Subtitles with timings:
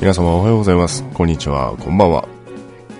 [0.00, 1.04] 皆様おはようございます。
[1.12, 2.26] こんにちは、こんばんは。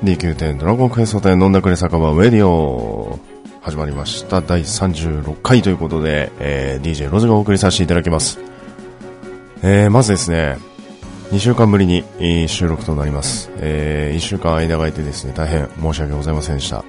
[0.04, 3.18] D9.0 ドラゴンクエスト店飲んだくれ酒場ウェディオ
[3.62, 4.42] 始まりました。
[4.42, 8.38] 第36回ということで、えー DJ ロズがお送りさせていただきます。
[9.62, 10.58] えーまずですね、
[11.30, 12.04] 2週間ぶりに
[12.50, 13.50] 収録となります。
[13.56, 16.84] え1週間間が空いてですね、大変申し訳ございませんでした。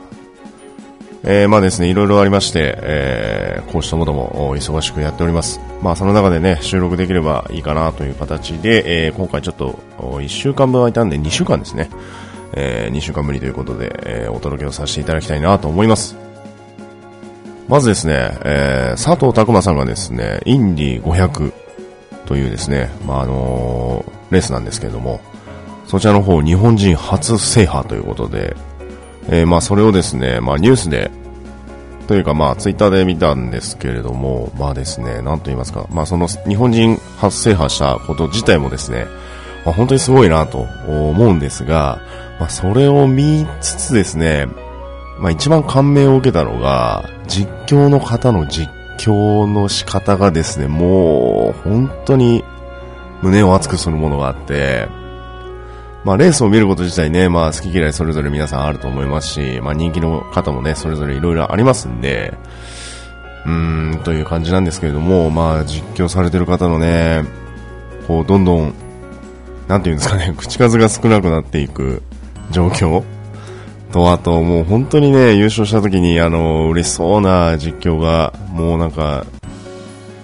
[1.24, 5.60] えー、まあですね、いろいろありまして、えー、こうしたものもお忙しくやっております。
[5.82, 11.90] まあその中でね、収録できればいいかなという形で、えー、今回ちょっと1週間分空いたんで2週間ですね。
[12.54, 16.16] えー、2週間ぶりということで、えー、お届けをさせていただきたいなと思います。
[17.68, 21.54] まずですね、えー、佐藤拓馬さんがですね、インディ500
[22.26, 25.20] というですね、まああのーレースなんですけれども、
[25.86, 28.56] そちらの方日本人初制覇ということで、
[29.28, 31.12] えーまあそれをですね、まあニュースで、
[32.08, 39.06] というかまあツイッターで見たんですけれども、まあですね、なんと言いますか、まあその日本人初制覇したこと自体もですね、
[39.66, 42.02] まあ本当にすごいなと思うんですが、
[42.40, 44.48] まあそれを見つつですね、
[45.20, 52.44] まあ一番感銘を受けたのが、実況の方の実況の仕方がですね、もう本当に
[53.22, 54.88] 胸を熱くするものがあって、
[56.04, 62.34] まあ、レースを見ること自体ね、まあ、好き嫌いそれぞれ皆さんあると思いますし、まあ、人気の方もね、それぞれいろいろありますんで、
[63.46, 67.24] うーん、という感じなんですけれども、まあ、実況されてる方のね、
[68.08, 68.74] こう、どんどん、
[69.68, 72.02] なんていうんですかね、 口数が少なくなっていく
[72.50, 73.04] 状況
[73.92, 79.26] と、あと、もう本当にね、優勝した時に、あの、嬉しそうな実況が、もうなんか、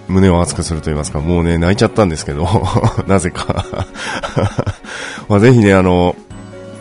[0.08, 2.48] 胸を熱くすると言いますか、もうね、泣いちゃったんですけど、
[3.08, 3.86] なぜか。
[5.30, 6.16] まあ、ぜひね、あの、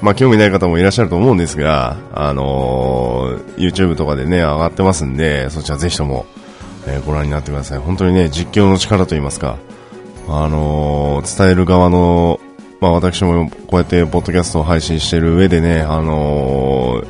[0.03, 6.27] まあ、興味ない方もいらっしゃると思うんですが、あのー YouTube とかでね、上がってますんで、そちらぜひとも、
[6.87, 7.79] えーご覧になってください。
[7.79, 9.57] 本当にね、実況の力と言いますか、
[10.29, 12.41] あのー伝える側の、
[12.81, 17.03] まあ、私もこうやってポッドキャストを配信してる上でね、あの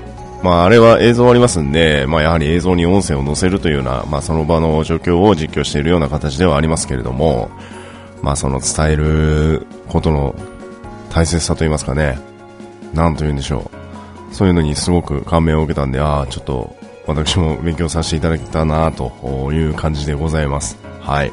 [0.42, 7.50] まあ、あれは映像ありますんで、まあ、やはり映像に音声を載せるというような、まあ、その場の状況を実況しているような形ではありますけれども、
[8.22, 10.36] まあ、その伝えることの
[11.10, 12.18] 大切さと言いますかね、
[12.94, 13.70] なんと言うんでしょ
[14.32, 14.34] う。
[14.34, 20.76] そういうのにすごく感銘を受けたんで、ああ、ちょっと私も勉強させていただけたなという感じでございます。
[21.00, 21.32] はい。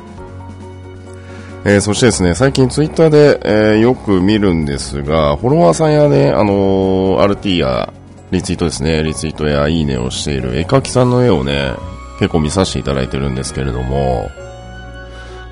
[1.65, 7.93] えーそしてですね、最近ツイッターで、えーよく見るんですが、フォロワーさんやね、あのー RT や
[8.31, 11.73] リツイートですね、リツイートやいいねをしている絵描きさんの絵をね、
[12.19, 14.29] 結構見させていただいてるんですけれども、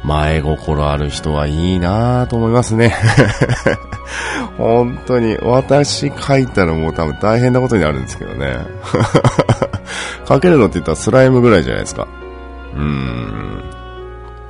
[0.03, 2.95] 前心ある人はいいなぁと思いますね。
[4.57, 8.57] 本当に、私描いたらもう多分大変なことになるんですけどね。
[10.25, 12.07] 描けるのって言ったらスライムぐらいじゃないですか。
[12.75, 13.63] うーん。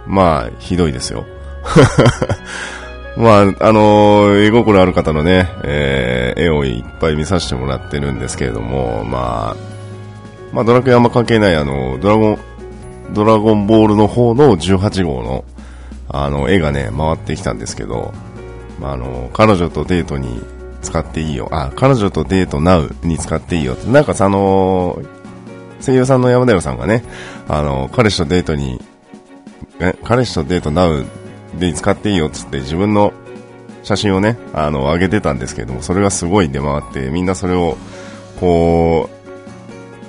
[0.07, 1.25] まあ、ひどいですよ。
[3.17, 9.55] まあ、あのー絵心ある方のね、えー絵をいっぱい見させてもらってるんですけれども、まあ、
[10.53, 12.39] まあ、ドラクエあんま関係ない、あの、ドラゴン、
[13.13, 15.45] ドラゴンボールの方の18号の、
[16.09, 18.13] あの、絵がね、回ってきたんですけど、
[18.79, 20.41] まあ、あの、彼女とデートに
[20.81, 21.47] 使っていいよ。
[21.51, 23.89] あ、彼女とデート Now に使っていいよって。
[23.89, 25.01] なんかさ、あの
[25.81, 27.03] 声優さんの山田洋さんがね、
[27.47, 28.81] あの、彼氏とデートに、
[29.79, 31.05] え、彼氏とデート Now
[31.59, 33.13] で使っていいよっつって自分の
[33.83, 37.77] 写真をね、あの、上げてたんですけども、それがすごい出回って、みんなそれを、
[38.39, 38.90] こう、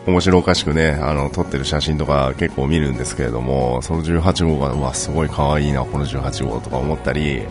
[0.07, 7.43] 面白おかしくね、あの、撮ってる写真とか結構見るんですけれども、その18号が、うわ、すごい可愛いな、この18号とか思ったり、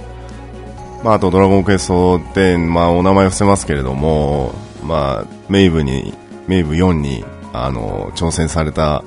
[1.03, 4.53] まあ、あとドラゴンクエスト10、まあ、お名前伏せますけれども、
[4.84, 6.13] まあ、メイブに、
[6.47, 7.23] メイブ4に、
[7.53, 9.03] あの、挑戦された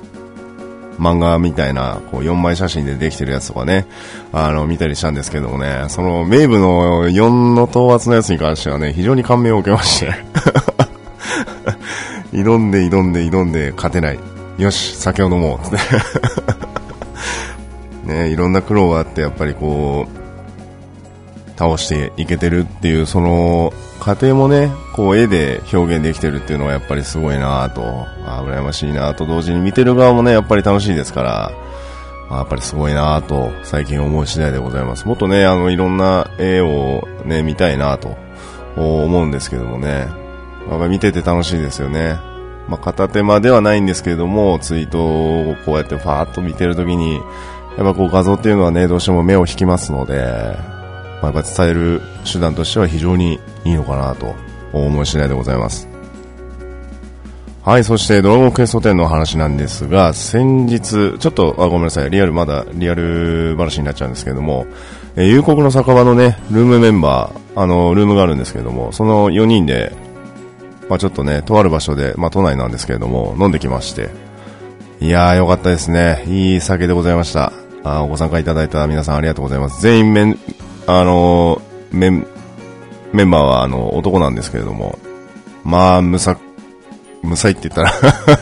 [0.99, 3.85] 漫画みたいな、こう、4枚写真でできてるやつとかね、
[4.33, 10.13] あの、見たりしたんですけどもね、その、メイブの4の討伐のやつに関してはね、非常に感銘を受けまして、
[12.35, 14.19] 挑んで挑んで挑んで勝てない。
[14.57, 15.67] よし、酒を飲もう。
[15.67, 15.77] って。
[18.07, 20.25] ね、いろんな苦労があって、やっぱりこう、
[21.57, 27.81] 倒していけてるっていう、その、過程もね、こう絵で表現できてるっていうのはやっぱりすごいなぁと、
[28.25, 31.51] あ羨ましいなと同時に見てる側もね、やっぱり楽しいですから、
[32.29, 35.07] あやっぱりすごいなぁと最近思う次第でございます。
[35.07, 38.15] もっとね、あの、いろんな絵をね、見たいなと
[38.75, 40.07] 思うんですけどもね、
[40.69, 42.17] やっぱり見てて楽しいですよね。
[42.67, 47.15] まあ片手間ではないんですけれども、ツイートをこうやってファーっと見てるときに、
[47.77, 50.15] やっぱこう画像っていうのはね、どうしても目を引きますので、
[51.21, 52.01] まあ、やっぱ伝える
[52.31, 54.33] 手段としては非常にいいのかなと
[54.73, 55.87] 思い次第でございます。
[57.63, 64.67] はい、そしてドラゴンクエスト10の話なんですが、先日、ちょっと、あ、ごめんなさい、リアル、まだリアル話になっちゃうんですけれども、
[65.15, 69.93] えー、夕刻の酒場のね、ルームメンバーあの、ルームがあるんですけれども、その4人で、
[70.89, 74.09] まあちょっとね、とある場所で、まあ都内なんですけれども、飲んできまして、
[74.99, 76.23] いやーよかったですね。
[76.27, 77.51] いい酒でございました。
[77.83, 79.81] あご参加いただいた皆さんありがとうございます。
[79.81, 80.39] 全員メン、
[80.87, 82.27] あのー、メン、
[83.13, 84.97] メンバーはあの、男なんですけれども、
[85.63, 86.37] まあ、むさ、
[87.21, 87.93] むさいって言ったら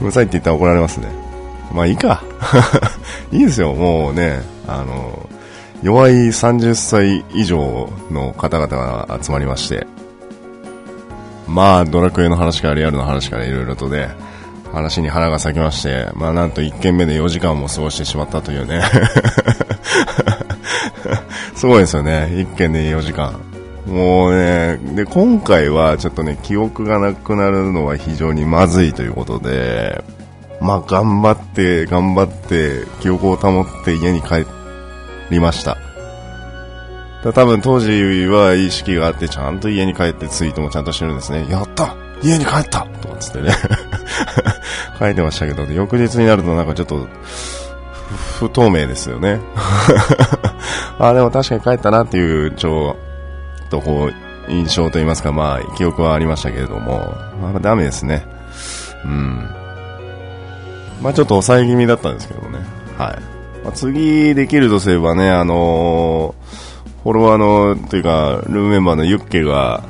[0.00, 1.08] むさいって言ったら怒られますね。
[1.72, 2.22] まあいいか。
[3.32, 5.28] いいですよ、もうね、あの、
[5.82, 9.86] 弱い30歳以上の方々が集まりまして、
[11.48, 14.14] まあ、ドラクエの話からリアルの話からいろいろとね、
[14.72, 18.82] 話に花が咲きまして、まあなんと1軒目で4時間も過ごしてしまったというね。
[21.54, 23.38] すごいですよね、1軒で4時間。
[23.86, 30.02] もうね、で、今回はちょっとね、記憶がなくなるのは非常にまずいということで、
[30.60, 34.44] まあ頑張って、頑張って、記憶を保って家に帰っ
[35.32, 35.76] りました。
[37.22, 41.46] 多分当時は意識があって、ちゃんと家に帰ってツイートもちゃんとしてるんですね。
[41.48, 43.52] やった家に帰ったとかつってね
[44.98, 47.06] 書いてましたけど、翌日になるとなんかちょっと、
[48.38, 49.40] 不透明ですよね
[50.98, 52.96] あ、でも確かに帰ったなっていう、ちょ
[53.66, 58.26] っとこう、印象といいますか、まあ、記憶はありましたけれども、まあ、ダメですね。
[59.04, 59.48] うん。
[61.02, 62.60] まあちょっと抑え気味だったんですけどね。
[62.96, 63.31] はい。
[63.64, 69.84] まあ、次できるとすればね、あのー、フォロワーの、というか、ルームメンバーのユッケが、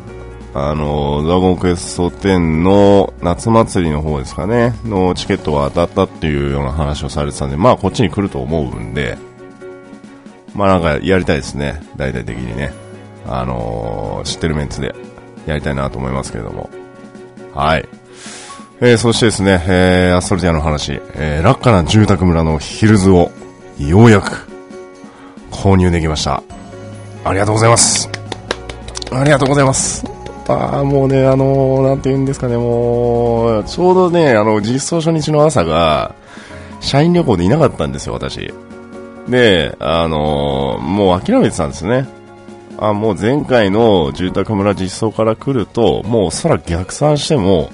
[0.54, 9.16] あの、ドラゴンクエスト10の夏祭りの方ですかね、のチケットが当たったっていうような話をされてたんで、まあこっちに来ると思うんで、
[10.54, 12.72] まあなんかやりたいですね、大々的にね。
[13.26, 14.94] あのー、知ってるメンツで
[15.46, 16.68] やりたいなと思いますけれども。
[17.54, 17.88] はい。
[18.80, 23.30] えー、そしてですね、えー、アストルティアの話、えー、ラッカな住宅村のヒルズを、
[23.78, 24.46] ようやく、
[25.50, 26.42] 購入できました。
[27.24, 28.08] ありがとうございます。
[29.10, 30.04] ありがとうございます。
[30.48, 36.14] ああ、もうね、あのー、なんて言うんですかね、もう、ちょうどね、あの、実装初日の朝が、
[36.80, 38.52] 社員旅行でいなかったんですよ、私。
[39.28, 42.06] で、あのー、もう諦めてたんですね。
[42.78, 47.70] あ、もう前回の住宅村実装から来ると、もう空逆算しても、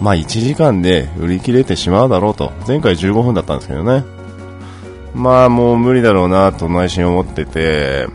[0.00, 2.50] まあ1時間で売り切れてしまうだろうと。
[2.66, 4.02] 前回15分だったんですけどね。
[5.14, 8.06] まあもう無理だろうなと内心思ってて、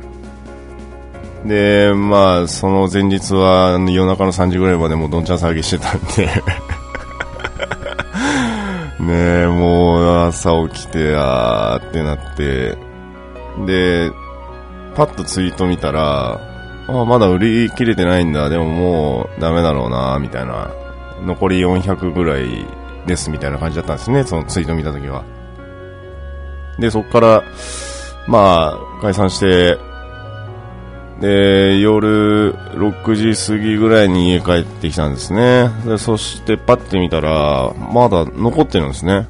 [1.45, 6.25] で、まあ、その前日は夜中の3時ぐらいまでもうどんちゃん騒ぎしてたんで
[8.99, 12.75] ねえ、もう朝起きて、あーってなって、
[13.65, 14.11] で、
[14.95, 16.39] パッとツイート見たら、
[16.87, 20.71] あまだ売り切れてないんだ、でももうダメだろうな、みたいな。
[21.23, 22.65] 残り400ぐらい
[23.05, 25.23] ですみたいな感じだったんですね、そのツイート見た時は。
[26.79, 27.43] で、そっから、
[28.27, 29.77] まあ、解散して、
[31.19, 35.69] で、夜6時過ぎぐらいに家帰ってきたんですね。
[35.85, 39.27] で、そしてパッて見たら、まだ残ってるんですね。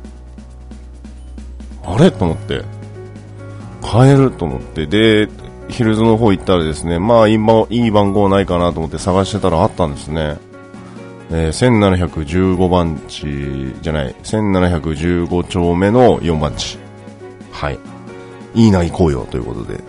[1.83, 2.09] あれ？
[2.09, 2.63] と思って。
[3.83, 4.87] 買えると思って。
[4.87, 5.29] で、
[5.69, 10.37] ヒルズの方行ったらですね、まあ今、いい番号ないかなと思って探してたらあったんですね。
[11.31, 16.84] えー、1715番地じゃない、1715丁目の4番地。
[17.55, 17.79] はい。
[18.53, 19.81] いいな、行こうよ、ということで。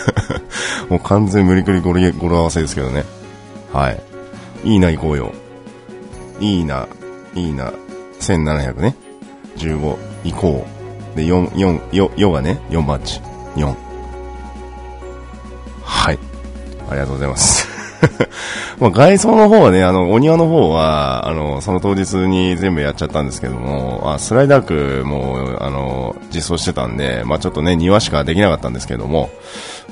[0.90, 3.04] もう完全無理くり語呂合わせですけどね。
[3.72, 4.02] はい。
[4.64, 5.32] いいな、行こうよ。
[6.38, 6.86] いいな、
[7.34, 7.72] いいな、
[8.20, 8.94] 1700ね。
[9.56, 10.66] 15、行こ
[11.14, 11.16] う。
[11.16, 13.20] で、4、4、よ、よがね、4番地。
[13.56, 13.74] 4。
[15.82, 16.18] はい。
[16.90, 17.71] ありがとうございます。
[18.78, 29.30] まあ外装の方はね、あの、お庭の方は、あの、その当日に全部やっちゃったんですけども、あスライダークも、あの、実装してたんで、まあちょっとね、庭しかできなかったんですけども、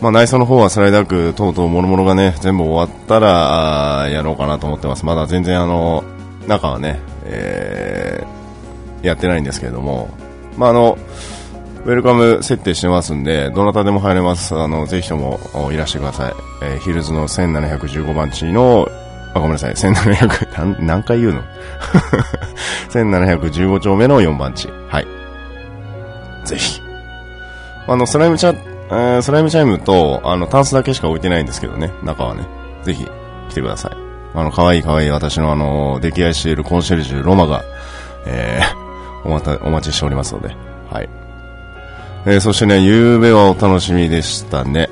[0.00, 5.04] まあ内装の方はスライダーク等々諸々がね、全部終わったら、やろうかなと思ってます。
[5.04, 6.04] まだ全然あの、
[6.46, 10.08] 中はね、えー、やってないんですけれども、
[10.56, 10.98] まああの、
[11.84, 14.54] ウェルカム設定してますんで、どなたでも入れます。
[14.54, 15.40] あの、ぜひとも
[15.72, 16.34] いらしてください。
[16.62, 18.88] えー、ヒルズの1715番地の、
[19.32, 21.42] あ、ごめんなさい、1700、 何何回言うの
[22.90, 24.68] ?1715 丁目の4番地。
[24.88, 25.06] はい。
[26.44, 26.82] ぜひ。
[27.86, 28.54] あの、スライムチャ、
[28.90, 32.46] えー、スライムチャイムと、あの、タンスだけしか置いてないんですけどね、中はね。
[32.82, 33.06] ぜひ、
[33.48, 33.92] 来てください。
[34.34, 37.64] あの、可愛い可愛い私のあの、出来合いしているコンシェルジュ、ロマが、
[38.26, 40.54] えー、おまた、お待ちしておりますので、
[40.90, 41.08] はい。
[42.26, 44.88] えー、そしてね、夕べはお楽しみでしたね。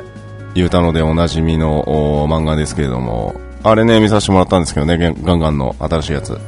[0.54, 1.84] ゆうたのでおなじみの
[2.28, 6.38] 漫画ですけれども、あれね、見させてもらったんですけどね、ガンガンの新しいやつ。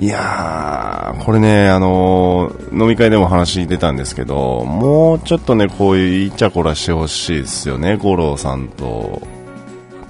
[0.00, 9.22] いやー、これね、あのー、飲み会でも話出たんですけど、もうちょっとね、こういうイチャコラしてほしいですよね、五郎さんと、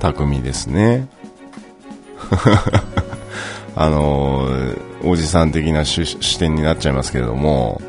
[0.00, 1.06] 匠ですね。
[3.76, 7.82] あのー、おじさん的な視点になっちゃいますけれども、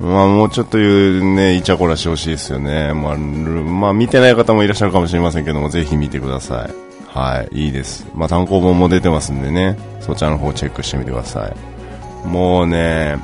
[0.00, 2.92] まあもうちょっというね、イチャコラしてほしいですよね。
[2.94, 6.74] まあ、まあ見てない方もいらっしゃるかもしれませんけども、ぜひ見てください。
[7.08, 8.06] はい、いいです。
[8.14, 12.26] まあ単行本も出てますんでね、そちらの方チェックしてみてください。
[12.26, 13.16] もうね、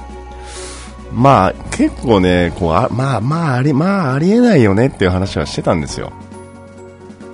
[1.12, 6.12] まあ結構ね、こう、あまあまああり、まあありえないよねっていう話はしてたんですよ。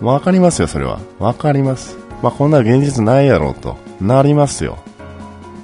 [0.02, 1.00] わかりますよ、それは。
[1.18, 1.97] わかります。
[2.23, 3.78] まあこんな現実ないやろうと。
[4.00, 4.78] なりますよ。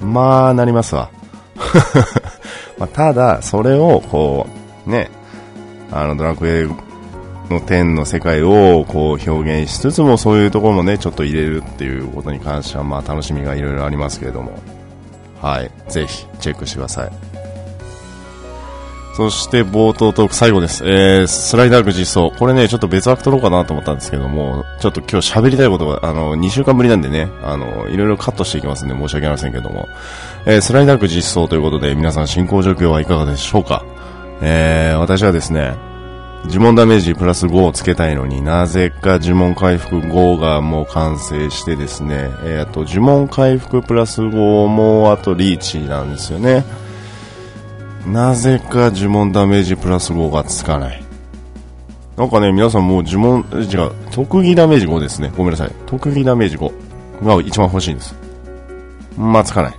[0.01, 1.11] まあ、なりますわ。
[2.79, 4.47] まあ、ただ、それを、こ
[4.87, 5.11] う、ね、
[5.91, 6.67] あの、ドラクエ
[7.51, 14.59] の天の世界をこう表現しつつもそういうところもねちょっと入れるっていうことに関してはまあ楽しみがいろいろありますけれども。
[15.41, 15.71] はい。
[15.89, 17.36] ぜひチェックしてください。
[19.17, 29.89] そして冒頭トーク最後です、えー、スライダーク実装これねちょっと別枠取ろうかなと思ったんですけどもちょっと今日喋りたいことがあの2週間ぶりなんでねあのいろいろカットしていきますんで申し訳ありませんけども、
[30.45, 33.87] えー、スライダーク実装ということで皆さん進行状況はいかがでしょうか。
[34.43, 35.75] えー、私はですね
[36.45, 46.67] 呪文ダメージプラス5をつけたいのになぜか呪文回復5がもう完成してですね、えー、あと呪文回復プラス5もあとリーチなんですよね。
[48.07, 51.03] なぜか呪文ダメージプラス5がつかない。
[52.17, 55.33] なんかね皆さんもう呪文違う特技ダメージ5ですね。
[55.37, 55.73] ごめんなさい。
[55.87, 58.15] 特技ダメージ5が一番欲しいんです。
[59.19, 59.75] まあつかない。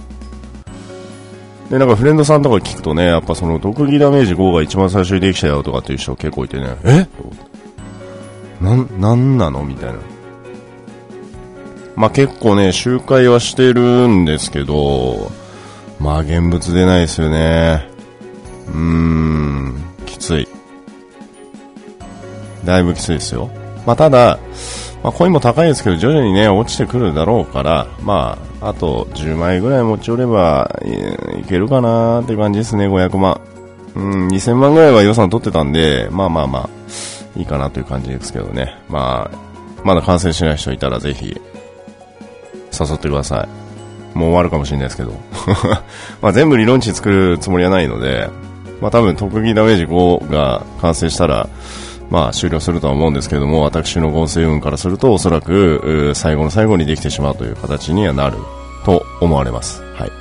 [1.69, 7.07] で、なんかフレンドさんとか聞くとね、やっぱその特技ダメージ5が一番最初にできたよとかっていう人結構いてね、え？
[8.61, 9.63] な、なんなの？
[9.63, 9.99] みたいな。
[11.95, 15.31] まあ結構ね、周回はしてるんですけど、
[15.99, 17.89] まあ現物出ないですよね。
[18.67, 20.47] うーん、きつい。
[22.65, 23.49] だいぶきついですよ。
[23.85, 24.39] まあただ、
[25.03, 30.79] まあ、コインも高いですけど、徐々にね、落ちてくるだろうから、まあ、あと10枚ぐらい持ち寄れば
[31.39, 33.39] いけるかなーって感じですね、500万。
[33.95, 36.69] うん、2000万ぐらいは予算取ってたんで、まあまあまあ、
[37.39, 38.75] いいかなという感じですけどね。
[38.89, 39.37] まあ、
[39.83, 41.39] まだ完成しない人いたらぜひ、
[42.77, 44.17] 誘ってください。
[44.17, 45.13] もう終わるかもしれないですけど。
[46.21, 48.29] まあ全部理論値作るつもりはないので、
[48.81, 51.49] まあ多分特技ダメージ5が完成したら、
[52.09, 58.37] まあ、終了するとは思うんですけども、私の合成運からすると、おそらく、最後の最後にできてしまうという形にはなる
[58.85, 59.81] と思われます。
[59.93, 60.11] はい。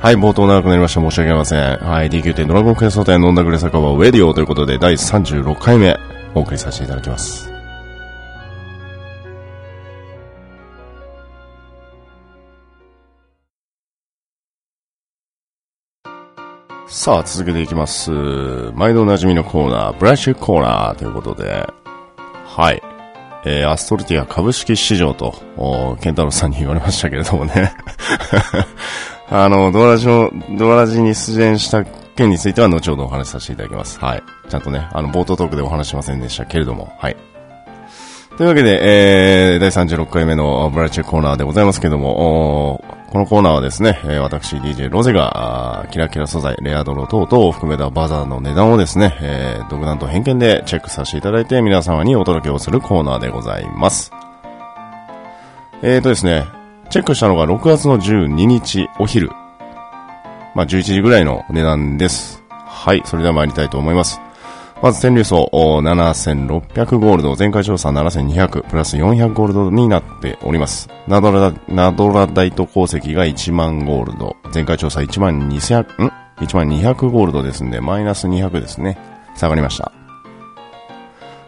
[0.00, 1.00] はい、冒頭長くなりました。
[1.00, 1.76] 申し訳ありません。
[1.76, 5.96] はい、D9 ドラゴンクエスト店飲んだくれ酒場ウェディオということで、第36回目、
[6.34, 7.51] お送りさせていただきます。
[16.92, 18.10] さあ、続けていきます。
[18.74, 21.66] 毎度おなじみのコーナー、ブラッシュコーナーということで、
[22.44, 22.82] はい。
[23.46, 25.32] えー、アストルティア株式市場と、
[26.02, 27.72] ケンタロウさんに言われましたけれどもね。
[29.30, 33.98] あの、ドラジの、ドラジに出演した件については後ほどお話しさせていただきます。
[33.98, 34.22] はい。
[34.50, 37.16] ちゃんとね、あの、冒頭トークでお話しませんでしたけれども、はい。
[38.36, 54.12] というわけで、えー、第36回目のブラッチュコーナーでございますけども、おーこのコーナーはですね、え、私 DJ ロゼが、キラキラ素材、レアドロ等々を含めたバザーの値段をですね、えー、独断と偏見でチェックさせていただいて皆様にお届けをするコーナーでございます。
[55.82, 56.46] えーとですね、
[56.88, 59.28] チェックしたのが6月の12日お昼。
[60.54, 62.42] まあ、11時ぐらいの値段です。
[62.48, 64.22] はい、それでは参りたいと思います。
[64.82, 70.88] まず、天竜層7600ゴールド、前回調査7200、プラス400ゴールドになっております。
[71.06, 78.98] ナドラ、ナドラダイト鉱石が1万ゴールド、前回調査1万200、ん ?1 万200ゴールドですんで、マイナス200ですね。
[79.36, 79.92] 下がりました。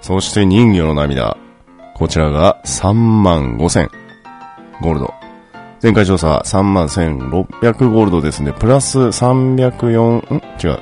[0.00, 1.37] そして人魚の涙。
[1.97, 3.91] こちらが3万5000
[4.81, 5.12] ゴールド。
[5.83, 8.53] 前回調査3万1600ゴールドですね。
[8.53, 10.43] プラス304、ん？
[10.62, 10.81] 違う。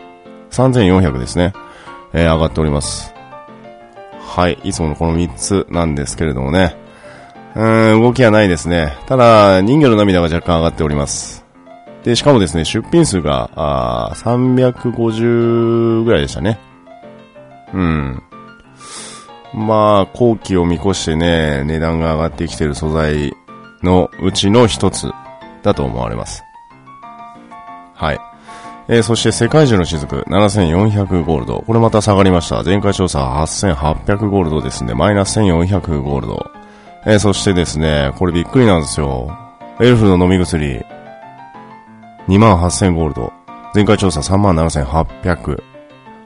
[0.50, 1.54] 3400ですね。
[2.12, 3.14] えー、上がっております。
[4.20, 4.58] はい。
[4.64, 6.76] いつものこの3つなんですけれどもね。
[7.54, 8.96] うーん、動きはないですね。
[9.06, 11.44] ただ、人魚の涙が若干上がっております。
[12.02, 16.58] で、しかもですね、出品数が、あ350ぐらいでしたね。
[17.74, 18.22] うん。
[19.54, 23.34] まあ、後期を見越してね、値段が上がってきてる素材
[23.82, 25.12] のうちの一つ
[25.62, 26.42] だと思われます。
[27.94, 28.31] はい。
[28.92, 31.62] えー、そして世界中の雫7400ゴールド。
[31.66, 32.62] これまた下がりました。
[32.62, 34.92] 前回調査8800ゴールドですね。
[34.92, 36.50] マイナス1400ゴールド。
[37.06, 39.34] えー、そしてですね、これびっくりなんですよ。
[39.80, 40.84] エルフの飲み薬。
[42.28, 43.32] 28,000ゴールド。
[43.74, 45.62] 前回調査37,800。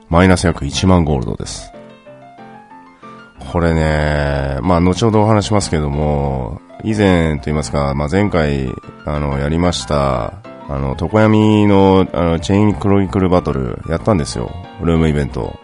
[0.08, 1.72] マイナス約1万ゴールドです。
[3.52, 10.32] これね、まあ、後ほどお話しますけども、以前と言いますか、まあ、前回、あの、やりました、
[10.68, 14.50] あの、床闇の、あの、チェインクロニクルバトル、やったんですよ。
[14.82, 15.58] ルームイベント。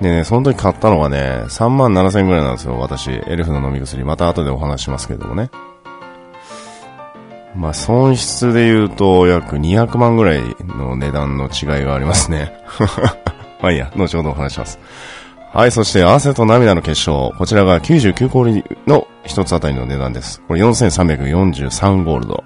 [0.00, 3.10] でね、その時買ったのがね、3万7千円ぐらいなんですよ、私。
[3.10, 4.02] エルフの飲み薬。
[4.04, 5.50] また後でお話しますけどもね。
[7.54, 12.52] まあ、損失で言うと、約200万ぐらいの値段の違いがありますね。
[13.60, 14.78] まあいいや、後ほどお話します。
[15.52, 17.32] はい、そして汗と涙の結晶。
[17.38, 20.42] こちらが99氷の一つあたりの値段です。
[20.48, 22.44] これ4343ゴールド。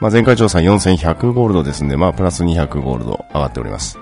[0.00, 3.98] まあ、前回調査4100ゴールドですんで、まあ、プラス200ゴールド上がっております。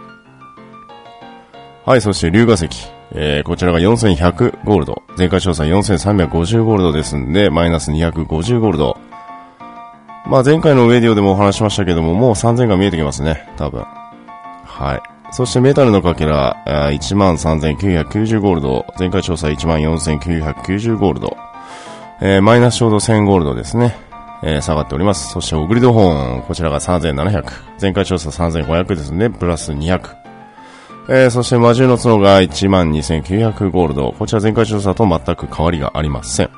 [1.85, 2.69] はい、そして龍河石。
[3.15, 5.03] えー、こちらが4100ゴールド。
[5.19, 8.97] 前回調査4350ゴールドですんで、マイナス250ゴールド。
[10.27, 13.85] まあ前回のウェディオでもお話しましたけども、もう3000が見えてきますね、多分。
[14.65, 15.03] はい。
[15.33, 18.87] そしてメタルのかけら、13,990ゴールド。
[18.99, 21.37] 前回調査14,990ゴールド。
[22.21, 23.97] えー、マイナスちょうど1000ゴールドですね。
[24.43, 25.31] えー、下がっております。
[25.31, 27.45] そしてオグリドホーン、こちらが3700。
[27.81, 30.17] 前回調査3500ですね、プラス200。
[31.09, 34.13] えー、そして魔獣の角が12,900ゴールド。
[34.13, 36.51] こちら前回調査と全く変わりがありません。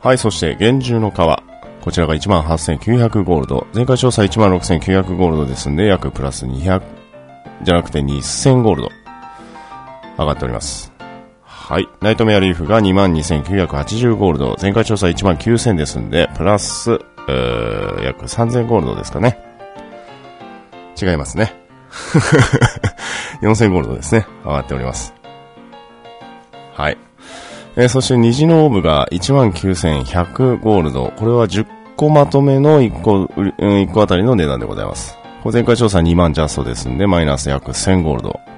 [0.00, 1.14] はい、そして厳重の皮。
[1.16, 3.66] こちらが18,900ゴールド。
[3.74, 6.82] 前回調査16,900ゴールドですんで、約プラス200、
[7.62, 8.90] じゃなくて2000ゴールド。
[10.18, 10.93] 上がっております。
[11.66, 11.88] はい。
[12.02, 14.54] ナイトメアリーフが22,980ゴールド。
[14.60, 19.38] 前回調査19,000ですんで、プラス、ー、約3,000ゴールドですかね。
[21.00, 21.54] 違いますね。
[23.40, 24.26] 4,000ゴールドですね。
[24.44, 25.14] 上がっております。
[26.74, 26.98] はい。
[27.76, 31.14] えー、そして虹のオーブが19,100ゴールド。
[31.16, 31.66] これは10
[31.96, 35.16] 個まとめの1個、1個あたりの値段でございます。
[35.50, 38.53] 前回調査2万ジャストですんで、マイナス約1000ゴールド。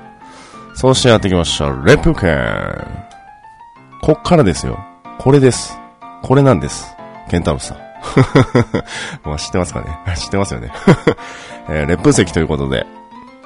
[0.76, 1.72] そしてやってきました。
[1.84, 3.06] レプケン。
[4.02, 4.78] こっからですよ。
[5.18, 5.74] これです。
[6.22, 6.94] これなんです。
[7.30, 7.78] ケンタロスさん。
[9.24, 9.86] まあ知ってますかね？
[10.16, 10.70] 知ってますよね
[11.70, 12.86] えー、レップ石ということで、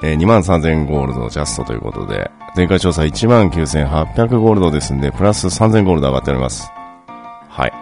[0.03, 6.69] えー、23,000ゴールドジャストということで、前回調査19,800ゴールドですんで、プラス3000ゴールド上がっております。
[7.47, 7.73] はい。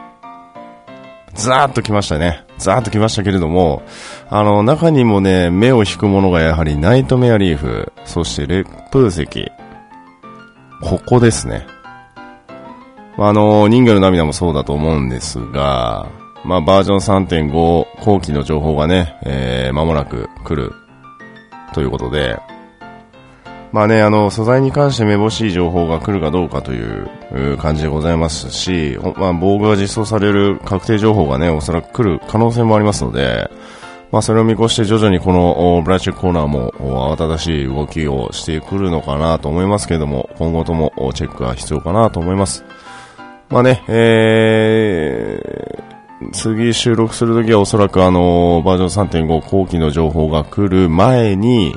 [1.34, 2.44] ザーッと来ましたね。
[2.60, 3.82] ザーッと来ましたけれども、
[4.30, 9.52] あの、中にもね、目を引くものがやはりナイトメアリーフ、そして烈風石。
[10.82, 11.66] ここですね。
[13.18, 16.08] まあの、人魚の涙もそうだと思うんですが、
[16.46, 20.74] まあ、バージョン3.5後期の情報がね、えー、間もなく来る
[21.74, 22.38] ということで、
[23.72, 33.50] まあね、あの、素材に関してめぼしい情報が来るかどうかという感じでございますし、まあ、防具が実装される確定情報がね、おそらく来る可能性もありますので、
[34.12, 42.66] まあ、それを見越して徐々にこのブラッチコーナーも慌ただしい動きをしてくるのかなと思いますけれども、今後ともチェックが必要かなと思います。
[43.50, 51.76] まあね、えー、次収録するときはおそらくあの、バージョン3.5後期の情報が来る前に、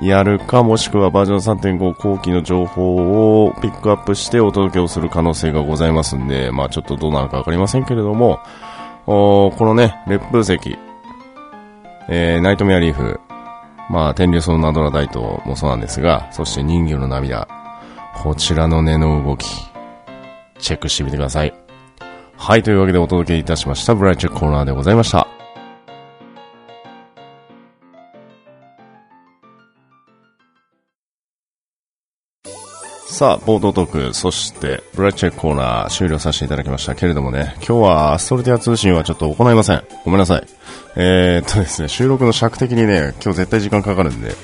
[0.00, 8.38] やるか、もしくはバージョン3.5後期の情報をピックアップしてお届けをする可能性がございますんで、まあちょっとどうなるかわかりませんけれども、
[9.06, 10.78] このね、烈風石、
[12.08, 13.20] えー、ナイトメアリーフ、
[13.90, 17.48] まあ天竜層ナドラ大東もそうなんですが、そして人魚の涙、
[18.22, 19.46] こちらの根の動き、
[20.58, 21.54] チェックしてみてください。
[22.36, 25.37] はい、というわけでお届けいたしました、ブライチェックコーナーでございました。
[33.18, 39.82] さあ、ボードトーク、そして、ブラッチェックコーナー終了させていただきましたけれどもね、今日はアストルティア通信はちょっと行いません。
[40.04, 40.46] ごめんなさい。
[40.94, 44.36] えー、っとですね、収録の尺的にね、今日絶対時間かかるんで、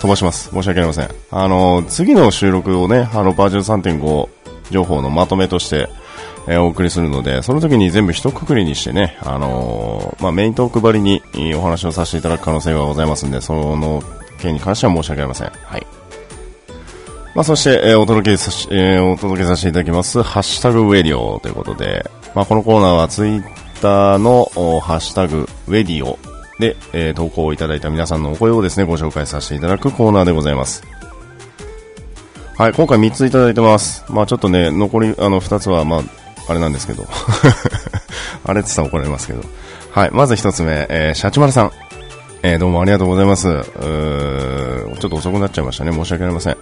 [0.00, 0.50] 飛ばします。
[0.50, 1.08] 申し訳ありません。
[1.30, 4.28] あの、次の収録をね、あの、バージョン3.5
[4.72, 5.88] 情報のまとめとして、
[6.48, 11.22] えー、お送りするので、その時に全部一括りにしてね、あのー、まあ、メイントークばりに
[11.54, 14.02] お話をさせていただく可能性がございますんで、その
[14.40, 15.52] 件に関しては申し訳ありません。
[15.52, 15.97] はい。
[17.34, 23.42] まあ、そして、えー、お届けさし、えー、お届けさせていただきます、ハッシュタグウェディオということで、まあ、このコーナーはツイッ
[23.80, 26.18] ターのハッシュタグウェディオ
[26.58, 30.82] で、えー、投稿をいただいた皆さんのお声をですね、ご紹介させていただくコーナーでございます。
[32.56, 34.04] はい、今回3ついただいてます。
[34.08, 36.02] まあちょっとね、残り、あの、2つは、まあ、
[36.48, 37.06] あれなんですけど。
[38.44, 39.42] あれって言ったら怒られますけど。
[39.92, 41.70] はい、まず1つ目、えー、シャチマルさん。
[42.42, 43.48] えー、どうもありがとうございます。
[43.48, 45.92] うーちょっと遅くなっちゃいましたね。
[45.92, 46.56] 申し訳ありません。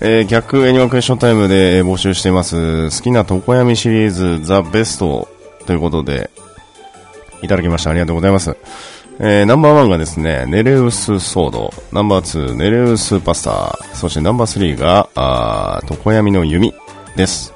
[0.00, 2.90] えー、逆エニマクエスションタイムで募集しています。
[2.90, 5.28] 好きな床闇シリーズザ・ベスト
[5.66, 6.30] ということで、
[7.42, 7.90] いただきました。
[7.90, 8.56] ありがとうございます。
[9.18, 16.74] えー、ナンバーワンがですね、ネレウスソード、ナンバーツー、ネレウスパスタ、そしてナンバースリーが、あ床闇の弓
[17.16, 17.54] です。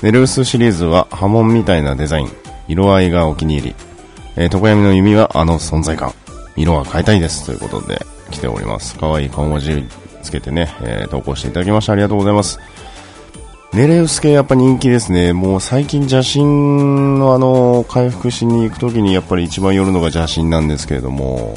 [0.00, 2.30] ネレウスシリーズは波紋みたいなデザイン、
[2.68, 3.74] 色合いがお気に入り、
[4.36, 6.14] えー、床闇の弓はあの存在感、
[6.56, 8.96] 色は変えたいですということで来ております。
[8.96, 9.84] かわいい顔文字
[10.22, 12.58] つけてね、えー、投稿していただきましてありがとうございます。
[13.72, 15.32] ネレウス系やっぱ人気ですね。
[15.32, 21.56] もう最近邪神のあの、回復しに行くときにやっぱり一番寄るのが邪神なんですけれども、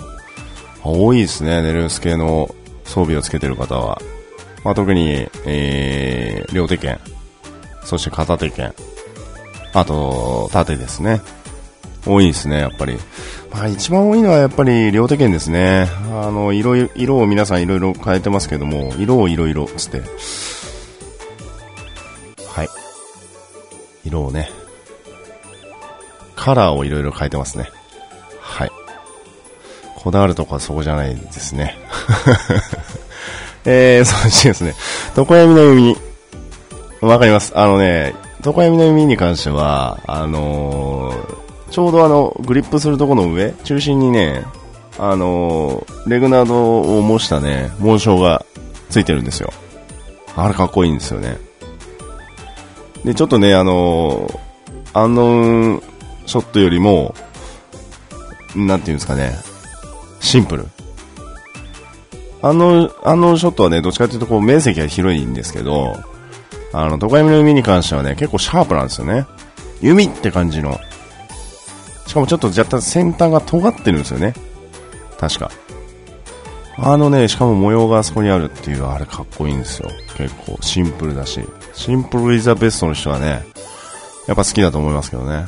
[0.82, 4.02] 多いですね、ネレウス系の装備をつけてる方は。
[4.64, 7.00] まあ、特に、えー、両手剣、
[7.84, 8.74] そして片手剣、
[9.74, 11.22] あと、盾ですね。
[12.06, 12.98] 多いですね、やっぱり。
[13.52, 15.88] まあ、一番多いのはやっぱり両手剣ですね。
[16.12, 20.02] あの、色、色を皆さんいろいろ変えてますけども、色をいろいろつって。
[22.48, 22.70] はい。
[24.04, 24.50] 色をね、
[26.36, 27.70] カラーをいろいろ変えてますね。
[28.40, 28.72] はい。
[29.96, 31.78] こだわるとこはそこじゃないですね。
[33.66, 34.76] えー、そしてですね、
[35.18, 35.98] 床闇の海、
[37.02, 37.52] わかります。
[37.56, 38.14] あのね、
[38.46, 41.45] 床闇の海に関しては、あのー、
[41.76, 44.46] ちょうどあの、グリップするとこの上、中心にね、
[44.98, 48.46] あのー、レグナードを模したね、紋章が
[48.90, 49.52] ついてるんですよ。
[50.38, 51.38] あれかっこいいんですよね。
[53.04, 54.40] で、ちょっとね、あのー、
[54.94, 55.84] アンノーン
[56.26, 57.14] ショットよりも、
[58.56, 59.34] なんていうんですかね、
[60.22, 60.68] シンプル。
[62.42, 65.98] あの、あのショットはね、どっちかというとこう面積が広いんですけど、
[66.72, 69.26] あの、都会の弓に関してはね、結構シャープなんですよね。
[69.82, 70.80] 弓って感じの。
[72.16, 74.34] しかもちょっと若干先端が尖ってるんですよね。
[75.20, 75.52] 確か。
[76.78, 79.90] あのね、しかも模様があそこにあるっていう、あれかっこいいんですよ。
[80.16, 81.42] 結構シンプルだし。
[81.74, 83.44] シンプルイザベストの人はね、
[84.28, 85.46] やっぱ好きだと思いますけどね。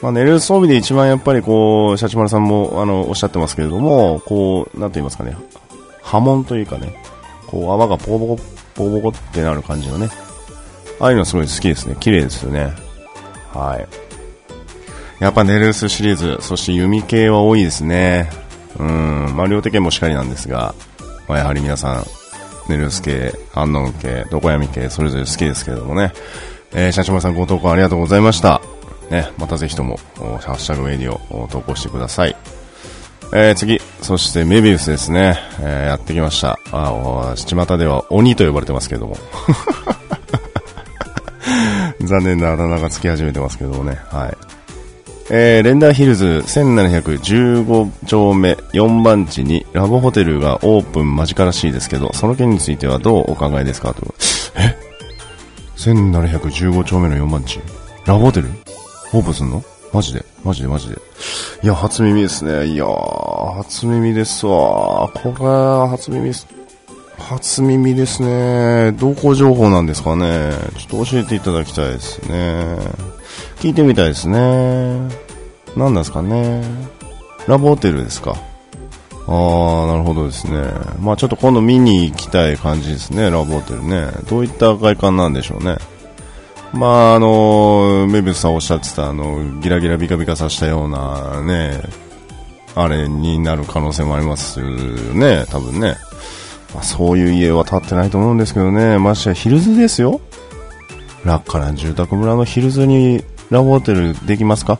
[0.00, 5.36] まあ、寝る装備で一番やっぱりこう、シャチマルさんもあの、おっしゃってますけれども、こう、なんて言いますかね、
[6.00, 7.04] 波紋というかね、
[7.48, 8.36] こう、泡がポコポコ、
[8.76, 10.08] ポコポコってなる感じのね、
[11.00, 11.96] ああいうのすごい好きですね。
[12.00, 12.72] 綺麗ですよね。
[13.52, 14.07] はい。
[15.20, 18.30] やっぱネルスシリーズ、そして弓系は多いですね。
[18.78, 20.74] うん、まあ、両手剣もしっかりなんですが、
[21.26, 22.04] まあ、やはり皆さん、
[22.68, 26.12] ネルス系、アンノン系、ドコヤミ系、それぞれ好きですけれどもね。
[26.72, 28.60] えー、シャチマさんご投稿ありがとうございました。
[29.10, 32.36] ね、またぜひとも、ハッシュタグメディを投稿してください。
[33.32, 35.38] えー、次、そしてメビウスですね。
[35.60, 36.58] えー、やってきました。
[36.72, 39.16] あ、巷では鬼と呼ばれてますけれども。
[42.00, 43.98] 残念なあだ名がつき始めてますけどもね。
[44.10, 44.47] はい。
[45.30, 53.92] えー、レンダーヒルズ1715丁目4番地にラブホテルがオープン間近らしいですけど、その件についてはどうお考えですか？
[53.92, 54.14] と。
[54.56, 54.74] え
[55.76, 57.60] ?1715 丁目の4番地
[58.06, 58.48] ラブホテル？
[59.12, 59.62] オープンすんの？
[59.92, 60.24] マジで？
[60.44, 60.68] マジで？
[60.68, 60.96] マジで？
[61.62, 62.66] いや、初耳ですね。
[62.66, 65.10] いやー、初耳ですわ。
[65.14, 66.46] これ、初耳です。
[67.18, 68.92] 初耳ですね。
[68.92, 70.52] 同行情報なんですかね。
[70.78, 72.78] ちょっと教えていただきたいですね。
[73.60, 74.38] 聞いてみたいですね。
[75.76, 76.62] 何なんですかね。
[77.48, 78.36] ラブホテルですか。
[79.26, 80.62] あー、なるほどですね。
[81.00, 84.06] まあちょっと今度見に行きたい感じですね、ラブホテルね。
[84.28, 85.76] どういった外観なんでしょうね。
[86.72, 91.82] まああの、メビウスさんおっしゃってたあの、ギラギラビカビカさしたようなね、
[92.74, 95.96] あれになる可能性もありますよね、多分ね。
[96.74, 100.20] まあ、そういう家は建ってないと思うんですけどね、ましてやヒルズですよ。
[101.24, 104.78] ラッカラン住宅村のヒルズにラブホテルできますか？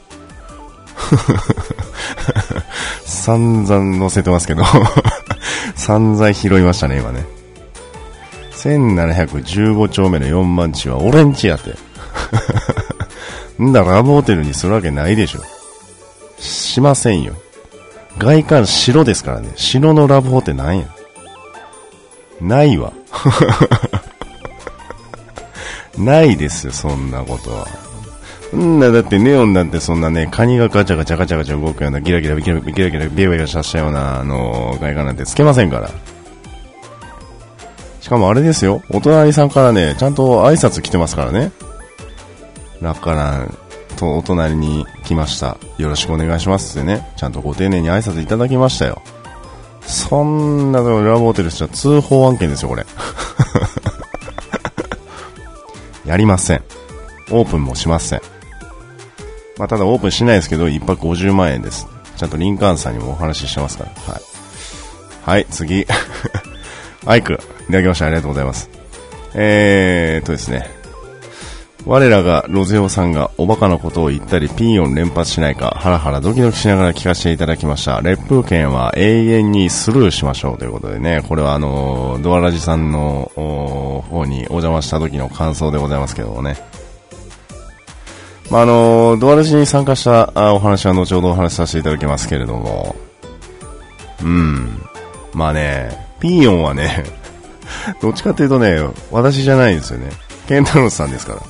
[3.04, 4.62] 散々載せてますけど
[5.76, 7.24] 散々拾いましたね、今ね。
[8.56, 11.74] 1715丁目の4番地は俺んちやって。
[13.62, 15.40] んだ、ラブホテルにするわけないでしょ。
[16.38, 17.34] しませんよ。
[18.18, 19.50] 外観白ですからね。
[19.56, 20.86] 白のラブホテルなんや。
[22.40, 22.92] ないわ。
[25.96, 27.66] ないですよ、そんなことは。
[28.56, 35.90] んな、だってネオンなんてそんなね、カニがガチャガチャガチャガチャ動くようなギラギラギラギラギラビラビラさせたような、あの、外観なんてつけませんから。
[38.00, 41.52] しかもあれですよ、お隣さんからね、ちゃんと挨拶来てますからね。
[42.80, 43.58] ラッカラン
[43.96, 45.58] とお隣に来ました。
[45.76, 49.02] よろしくお願いしますってね、ちゃんとご丁寧に挨拶いただきましたよ。
[49.82, 52.86] そんなのラブホテルしたら通報案件ですよ、これ。
[56.06, 56.62] やりません。
[57.30, 58.22] オープンもしません。
[59.58, 61.86] まあ、ただオープンしないですけど、1泊50万円です。
[62.16, 63.90] ちゃんとリンカーンさんにもお話ししてますから。
[64.12, 64.22] はい。
[65.22, 65.86] はい、次。
[67.06, 68.06] アイク、いただきました。
[68.06, 68.70] ありがとうございます。
[69.34, 70.78] えーとですね。
[71.88, 83.32] 我らがロゼオさんがおバカなことを言ったりピーヨン連発しないかハラハラドキドキしながら聞かせていただきました烈風剣は永遠にスルーしましょうということでねこれはあのドアラジさんの
[84.10, 86.56] 方にお邪魔した時の感想でございますけどもね
[88.50, 92.96] まあ、あのドアラジに参加したお話は後ほどお話しさせていただきますけれども
[94.22, 94.82] うん
[95.34, 97.04] まあねピーヨンはね
[98.00, 98.80] どっちかっていうとね
[99.10, 100.10] 私じゃないんですよね
[100.48, 101.42] ケンタロスさんですから。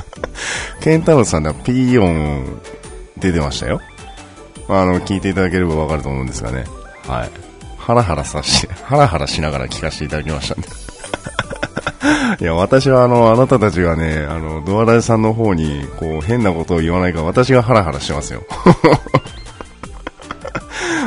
[0.80, 2.58] ケンタロスさんではピーヨン
[3.18, 3.82] 出てましたよ。
[4.66, 6.64] まあ、あの、聞いていただければわかると思うんですがね。
[7.06, 7.30] はい。
[7.76, 10.68] ハラハラさして、ハラハラしながら聞かせていただきましたんで。
[12.40, 18.42] いや、私はあの、あなたたちがね、あの、ドアラジさんの方に、こう、変なことを言わないか私がハラハラしてますよ。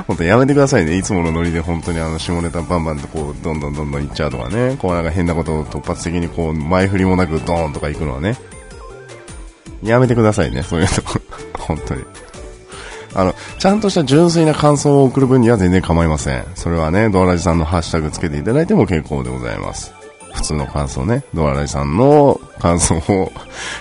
[0.07, 0.95] 本当やめてくださいね。
[0.97, 4.77] いつものノリで本当にあの、下ネタバンバンとこう、どんどんどんどんいっちゃうとかね。
[4.79, 8.37] こうなんか変なことを突発的にこう、前振りもなくドーンとか行くのはね。
[9.83, 10.63] やめてくださいね。
[10.63, 10.91] そういうの。
[11.59, 12.03] 本当に。
[13.13, 16.45] あの、ちゃんとした純粋な感想を送る分には全然構いません。
[16.55, 19.96] それはね、ドアラジさんのハッシュタグつけていただいても結構でございます。
[20.37, 23.31] 普通の感想ね、ドアラジさんの感想を、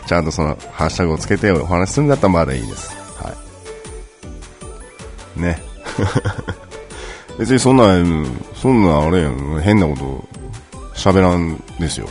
[0.07, 2.97] ちゃんとその、ハッシュタグをつけてお話しするんだったらまだいいです。
[3.23, 3.35] は
[5.37, 5.41] い。
[5.41, 5.63] ね。
[7.39, 7.85] 別にそんな、
[8.55, 9.29] そんなあれ、
[9.63, 10.25] 変なこと
[10.95, 12.09] 喋らんですよ。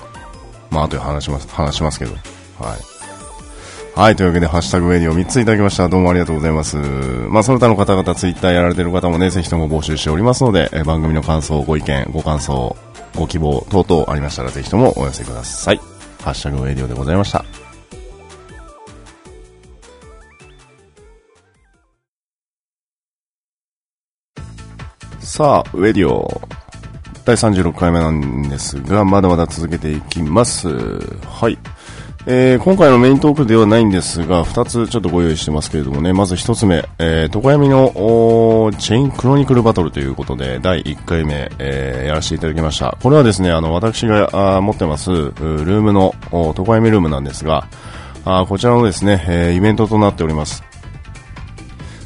[0.69, 2.13] まあ、後で話します、話しますけど。
[2.60, 3.99] はい。
[3.99, 5.89] はい、というわけで、ハッシュタグウェディを3ついただきました。
[5.89, 6.77] どうもありがとうございます。
[6.77, 12.75] まあ、その他の方々、ツイッターやられてる方もね、ぜひとも募集しておりますので、え番組の感想、ご意見、ご感想、
[13.15, 15.78] ご希望等々ありましたら、ぜひともお寄せください。
[16.21, 17.45] ハッシュタグウェディオでございました。
[25.19, 26.41] さあ、ウェディオ、
[27.25, 30.69] 第36回目なんですが、まだまだ続けていきます。
[30.69, 31.58] はい。
[32.27, 37.91] えー、今回のメイントークではないんですが、2つちょっとご用意してますけれどもね、まず1つ目、えー、床闇の
[38.79, 42.97] チェインクロニクルバトルということで、第1回目、えー、やらせていただきました。
[43.03, 46.15] これはですね、あの、私が持ってます、ルームの、
[46.57, 47.67] 床闇ルームなんですが、
[48.25, 50.63] あこちらのですね、えー、イベントとなっております。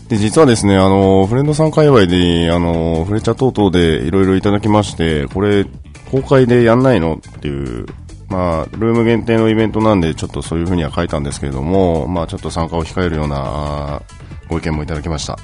[0.09, 5.65] で、実はですね、あの、フレンドさん界隈で、あの、フレチャ等々でいろいろいただきまして、これ、
[6.11, 7.85] 公開でやんないのっていう、
[8.29, 14.01] まあ、ルーム限定のイベントなんで、ちょっとそういう風には書いたんですけれども、まあ、ちょっと参加を控えるような
[14.47, 15.37] ご意見もいただきました。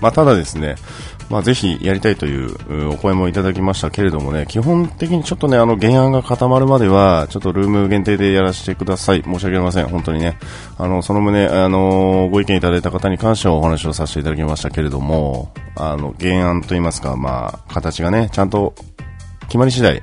[0.00, 0.74] まあ、ただですね、
[1.30, 9.22] まあ、ぜひやりたいというお声もいただきましたけれどもね、基本的にちょっとね、あの原案が固まるまでは、ちょっとルーム限定でやらせてください。
[9.22, 9.88] 申し訳ありません。
[9.88, 10.36] 本当にね。
[10.76, 18.74] あの、その旨、あの、ご意見いただいた方に関してはお話をさせていただきましたけれども、あの、原案といいますか、まあ、形がね、ちゃんと
[19.46, 20.02] 決まり次第、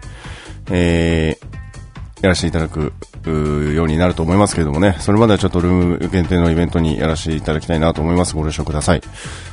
[0.69, 2.93] えー、やらせていただく
[3.25, 8.35] ようになると思いますけれどもね、それまではちょっとルーム限定のイベントにやらせていただきたいなと思います。
[8.35, 9.01] ご了承ください。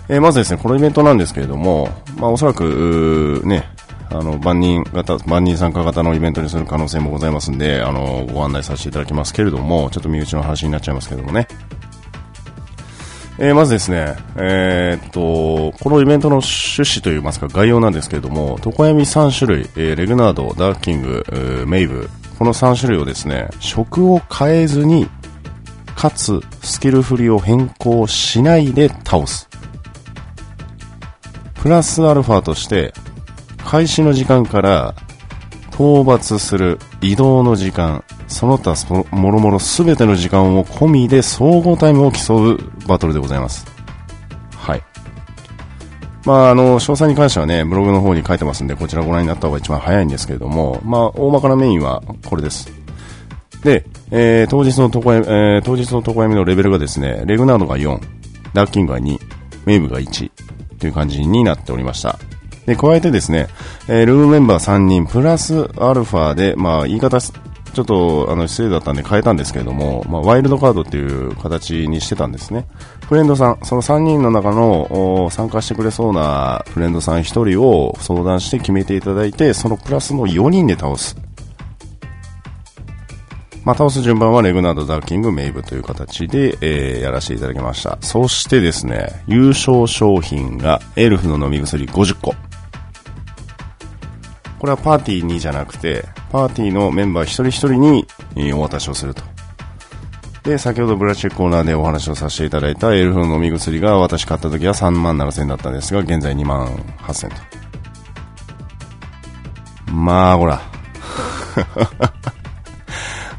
[0.09, 3.69] えー、まずですね、このイベントなんですけれども、まあおそらく、ね、
[4.11, 11.47] あの、万人型、万人参加型のイベントにする可能性もございますんで、あの、ご案内させていただきますけれども、ちょっと身内の話になっちゃいますけれどもね。
[13.41, 25.09] えー、まずですね、えー、っと、このイベントの趣旨といいますか概要なんですけれども、床闇3種類、えー、レグナード、ダーキング、メイブ、この3種類をですね、食を変えずに、
[25.95, 29.49] かつスキル振りを変更しないで倒す。
[31.55, 32.93] プラスアルファとして、
[33.65, 34.95] 開始の時間から
[35.71, 38.75] 討伐する移動の時間、その他
[39.11, 43.67] もろもろ全ての時間を込みで総合タイムを競うバトルでございます。
[44.57, 44.83] はい。
[46.25, 52.71] まあ、あの、詳細に関してはね、ブログの方に書いてますんで、こちらご覧になった方が一番早いんですけれども、まあ、大まかなメインはこれです。
[53.63, 57.99] で、えー、当日の床闇、えー、当日の床闇のレベルがですね、レグナードが4、
[58.55, 59.19] ダーキングが2、
[59.67, 60.31] メイブが1
[60.79, 62.19] という感じになっておりました。
[62.69, 63.49] で、加えてですね、
[63.89, 72.67] えー、ルームメンバー3人、プラスアルファで、まあ、言い方ちょっとあの失礼だったんで変えたんですけれども、まあ、ワイルドカードっていう形にしてたんですね。
[73.09, 81.17] フレンドさん、その3人の中の参加してくれそうなフレンドさん1人を相談して決めていただいて、そのプラスの4人で倒す。
[83.65, 87.99] まあ、倒す順番はレグナード、ダーキング、メイブという形で、えー、やらせていただきました。
[88.01, 92.48] そしてですね、優勝商品がエルフの飲み薬50個。
[94.59, 97.81] これはパーティーにじゃなくて、パーティーのメンバー一人一人
[98.35, 99.23] にお渡しをすると。
[100.43, 106.69] で、先ほどブラッチェックコーナーでお話をさせていただいたエルフの飲み薬が私買った時は3万7000円だったんですが、現在2万
[106.99, 107.37] 8000と。
[109.93, 110.61] まあ、ほら。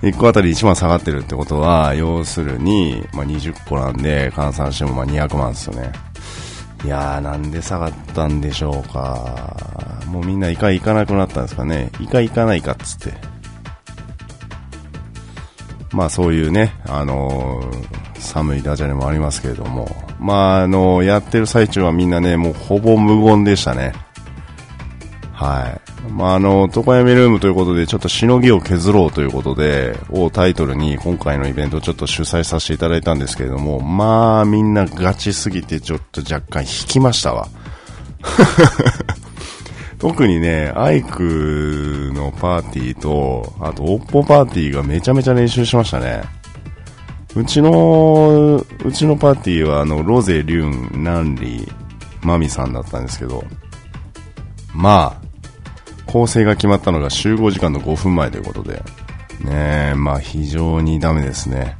[0.01, 5.91] 1個あたり1万下がってるってことは、要するに、まあ、20個なんで、換算してもまあ200万ですよね。
[6.85, 9.55] いやー、なんで下がったんでしょうか。
[10.07, 11.91] もうみんなイカ行かなくなったんですかね。
[11.99, 13.13] イカ行かないかっつって。
[15.91, 19.87] まあそういうね、あのー、寒いダジャレもありますけれども、
[20.19, 23.93] まああのー、やってる最中はみんなね、もうほぼ無言でしたね。
[25.39, 26.12] はい。
[26.12, 37.47] まあ、あの、床闇ルームということで、ちょっとしのぎを削ろうということで、をタイトルに今回のイベントをちょっと主催させていただいたんですけれども、まあ、みんなガチすぎてちょっと若干引きましたわ。
[39.97, 46.21] 特にね、アイクのパーティーと、あと、オッポパーティーがめちゃめちゃ練習しましたね。
[47.36, 51.71] うちの、うちのパーティーは、あの、ロゼ、リュン、ナンリー、
[52.23, 53.41] マミさんだったんですけど、
[54.73, 55.18] まあ、
[56.12, 58.82] 構成が決まったのが集合時間の5分前ということで、
[59.41, 61.78] ねえ、まあ非常にダメですね。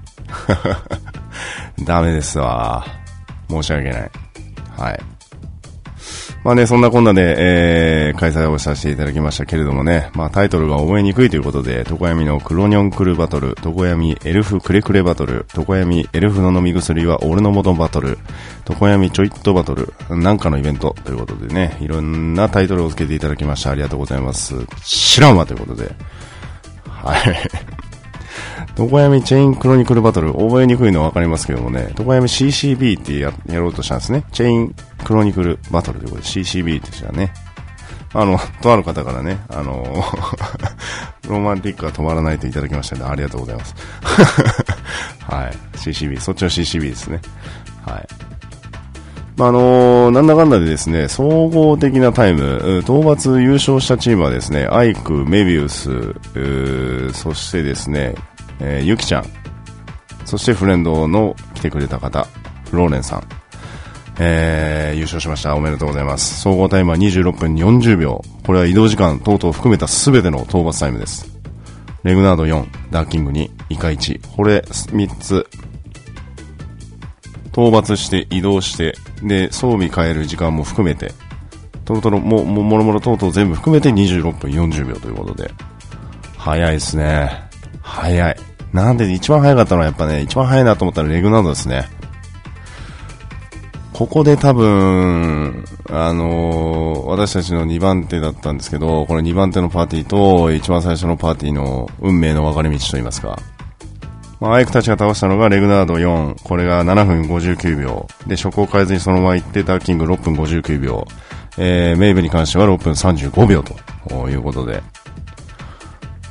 [1.84, 2.86] ダメですわ。
[3.50, 4.12] 申し訳ない。
[4.78, 5.00] はい。
[6.44, 18.18] まあね、そんなこんなで、えー、開催をさせていただきましたけれどもね、まあタイトルが覚えにくいということで、床闇のクロニョンクルバトル、床闇エルフクレクレバトル、床闇エルフの飲み薬は俺の元バトル、
[18.70, 23.72] 床闇ちょいっとバトル、なんかのイベントということでね、いろんなタイトルを付けていただきました。
[23.72, 24.56] ありがとうございます。
[24.84, 25.92] 知らんわということで。
[26.88, 27.50] はい。
[28.78, 34.24] 床闇チェインクロニクルバトル、覚えにくいのはわかりますけどもね、床闇 CCB ってややろうとしたんですね。
[34.32, 37.34] チェインクロニクルバトルということで CCB ってしたね。
[38.14, 40.04] あの、とある方からね、あの、
[41.30, 43.76] ロマンティックは止まらないといただきましたので、ありがとうございます。
[45.30, 45.78] はい。
[45.78, 47.22] CCB、そっちの CCB ですね。
[47.86, 48.08] はい。
[49.38, 56.16] まあ、あのー、なんだかんだでですね、総合的なタイム、討伐優勝したチームはですね、アイク、メビウス、
[57.14, 58.16] そしてですね、
[58.60, 59.26] えー、ゆきちゃん、
[60.26, 62.28] そしてフレンドの来てくれた方、
[62.72, 63.24] ローレンさん、
[64.20, 65.56] えー、優勝しました。
[65.56, 66.42] おめでとうございます。
[66.42, 68.22] 総合タイムは26分40秒。
[68.46, 71.26] これは移動時間等々含めた全ての討伐タイムです。
[72.04, 74.36] レグナード4、ダーキング2、イカ1。
[74.36, 75.48] これ3つ。
[77.52, 81.14] 討伐して移動して、で、装備変える時間も含めて、
[81.86, 85.52] トロトロ、も、も、もろもろ等々全部含めて26分40秒ということで。
[86.38, 87.49] 早いですね。
[87.90, 88.36] 早い。
[88.72, 91.88] なんで一番早かったのはやっぱね、一番早いなと思ったらレグナードですね。
[93.94, 103.38] ここで多分、あのー、私たちの2番手だったんですけど、これ2番手のパーティーと一番最初のパーティーの運命の分かれ道といいますか。
[104.40, 108.08] まあ、アイクたちが倒したのがレグナード4、これが7分59秒。
[108.26, 111.06] で、初行変えずにそのまま行って、ダーキング6分59秒。
[111.58, 114.82] えー、メイブに関しては6分35秒ということで。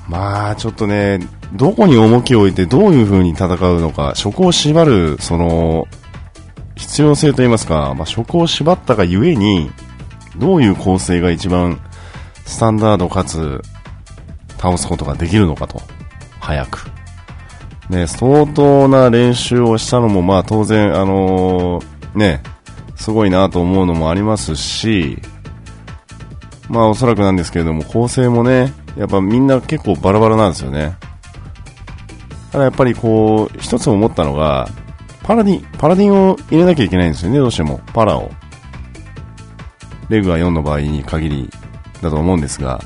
[0.09, 1.21] まあ、ちょっとね、
[1.53, 5.87] どこに重きを置いてどういう風に戦うのか、職を縛る、その、
[6.77, 9.71] 必要性といいますか、まあ、職を縛ったがゆえに、
[10.37, 11.81] どういう構成が一番
[12.47, 13.61] スタンダードかつ
[14.57, 15.83] 倒すことができるのかと。
[16.41, 16.91] 早く。
[17.91, 22.43] ね、相当な練習をしたのも、まあ当然、あのー、ね、
[22.97, 25.19] すごいなと思うのもありますし、
[26.69, 30.97] まあおそらくなんですけれども、構成もね、やっぱみんな結構バラバラなんですよね。
[32.51, 34.69] ただやっぱりこう、一つ思ったのが、
[35.23, 37.81] パラディン、パラディンを入れなきゃいけないんですよね、どうしても。
[37.95, 38.31] パラを。
[40.09, 41.51] レグが4の場合に限り
[42.03, 42.83] だと思うんですが、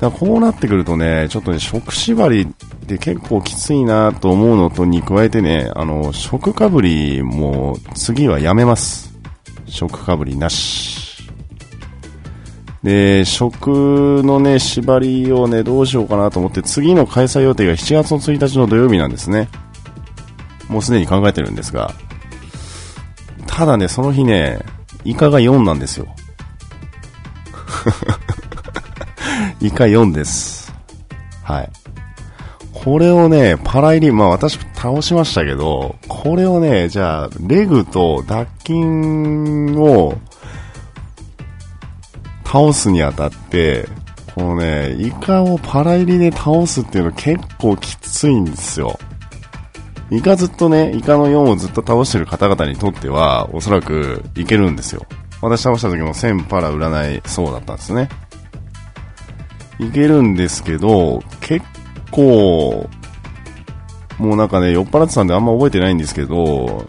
[0.00, 2.52] だからこうなってくるとね、ちょっとね、食縛り
[2.86, 9.14] で結構きついなと思うのとに加えてね、あの、食かぶりも次はやめます。
[9.66, 11.01] 食かぶりなし。
[12.82, 19.48] で、食のね、縛りをね、どうしようかなと思って、次の開催予定が7月の1日の土曜日なんですね。
[20.68, 21.92] もうすでに考えてるんですが。
[23.46, 24.60] ただね、その日ね、
[25.04, 26.08] イカが4なんですよ。
[29.60, 30.74] イカ4です。
[31.44, 31.70] はい。
[32.72, 40.18] これをね、パラ入り、まあ私倒しましたけど、これをね、じゃあ、レグと脱筋を
[42.52, 43.88] 倒すにあたって、
[44.34, 48.98] このね、イカをパラ入りで倒すっていうの結構きついんですよ。
[50.10, 55.06] イカずっとね、イカの4をずっと倒してる方々にとっては、おそらくいけるんですよ。
[55.40, 58.10] 私倒した時も1000パラ占いそうだったんですね。
[59.78, 61.64] いけるんですけど、結
[62.10, 62.90] 構、
[64.18, 66.84] もうなんかね、酔っ払ってたんであんま覚えてないんですけど、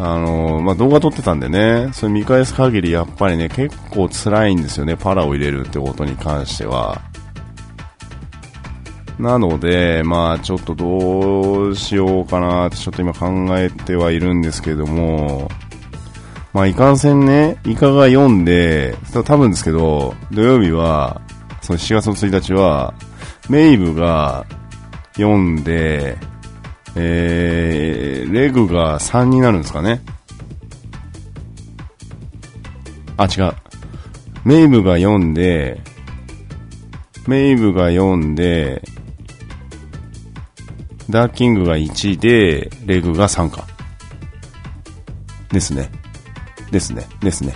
[0.00, 7.02] あのまあ、動画撮ってたんでね、それ見返す限りやっぱりね、結構辛いんですよね、パラを入れるってことに関しては。
[9.18, 15.50] なので、まあちょっとどうしようかなってちょっと今考えてはいるんですけども、
[16.52, 21.20] まあいかんせんね、イカが読んで、多分ですけど、土曜日は、
[21.60, 22.94] その7月の1日は、
[23.50, 24.46] メイブが
[25.14, 26.16] 読んで、
[27.00, 30.00] えー、レグが3になるんですかね？
[33.16, 33.54] あ、違う。
[34.44, 35.80] メイブが読んで、
[37.28, 38.82] メイブが読んで、
[41.08, 43.64] ダーキングが1で、レグが3か。
[45.52, 45.90] ですね。
[46.70, 47.06] ですね。
[47.20, 47.54] ですね。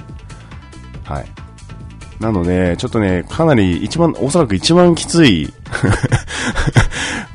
[1.04, 1.26] はい。
[2.20, 5.52] なので、ちょっとね、かなり一番、おそらく一番きつい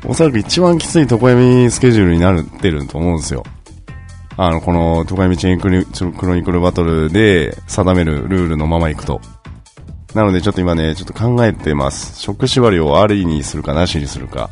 [0.09, 3.43] おそらく一番きつい床闇スケジュールになってると思うんですよ。
[4.37, 9.19] あの、この床闇チェーンクロニクルバトルで定めるルールのまま行くと。
[10.15, 12.21] なのでちょっと今ね、ちょっと考えてます。
[12.21, 14.49] 食縛りをありにするかなしにするか。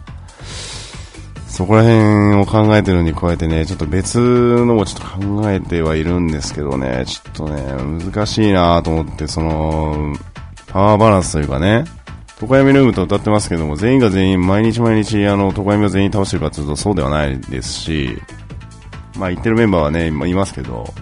[1.48, 7.62] そこら辺を考えてるに加えてね、ちょっと別のもちょっと考えてはいるんですけどね、ちょっとね、
[8.04, 10.14] 難しいなと思って、その、
[10.68, 11.86] パワーバランスというかね、
[12.42, 18.22] 床闇ルームと歌ってますけども、全員が全員、毎日毎日、あの、床闇を全員倒してるかというとそうではないですし、
[19.18, 20.94] まあ言ってるメンバーはね、今いますけど、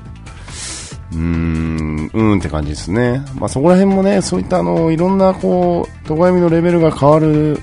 [1.11, 3.23] うーん、うんって感じですね。
[3.35, 7.59] まあそこら辺もね、そういったあの、いろんなこう、床闇のレベルが変わる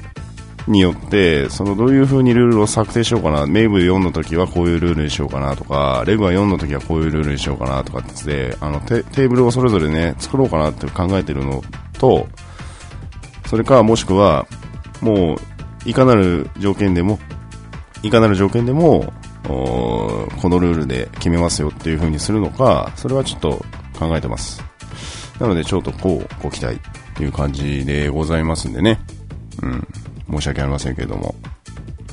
[0.66, 11.62] によって、そのどういう風にルールを策定しようかな、メイブ4の時はこういうルールにしようかなとか、レグは4の時はこういうルールにしようかなとかって、あのテーブルをそれぞれね、作ろうかなって考えてるの
[11.98, 12.26] と、
[13.50, 14.46] それかもしくは、
[15.00, 15.38] もう、
[15.84, 17.18] いかなる条件でも、
[18.00, 23.64] いかなる条件でも、このルールで決めますよっていう風にするのか、それはちょっと
[23.98, 24.62] 考えてます。
[25.40, 26.80] なので、ちょっとこう、ご期待っ
[27.16, 29.00] ていう感じでございますんでね。
[29.60, 29.88] うん。
[30.30, 31.34] 申し訳ありませんけれども。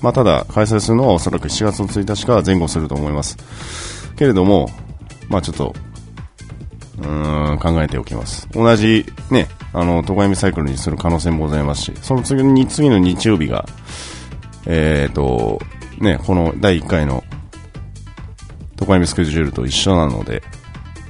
[0.02, 3.38] まあ、ただ、開催するのはおそらく7月の1日から前後すると思います。
[4.16, 4.72] けれども、
[5.30, 5.76] まあ、ちょっと、
[7.00, 8.48] うん、考えておきます。
[8.52, 13.66] 同じ、ね、あの、トガヤミサイクルにする可能性もございますし、その次に、次の日曜日が、
[14.66, 15.60] えっ、ー、と、
[16.00, 17.24] ね、この第1回の、
[18.76, 20.42] トガヤミスケジュールと一緒なので、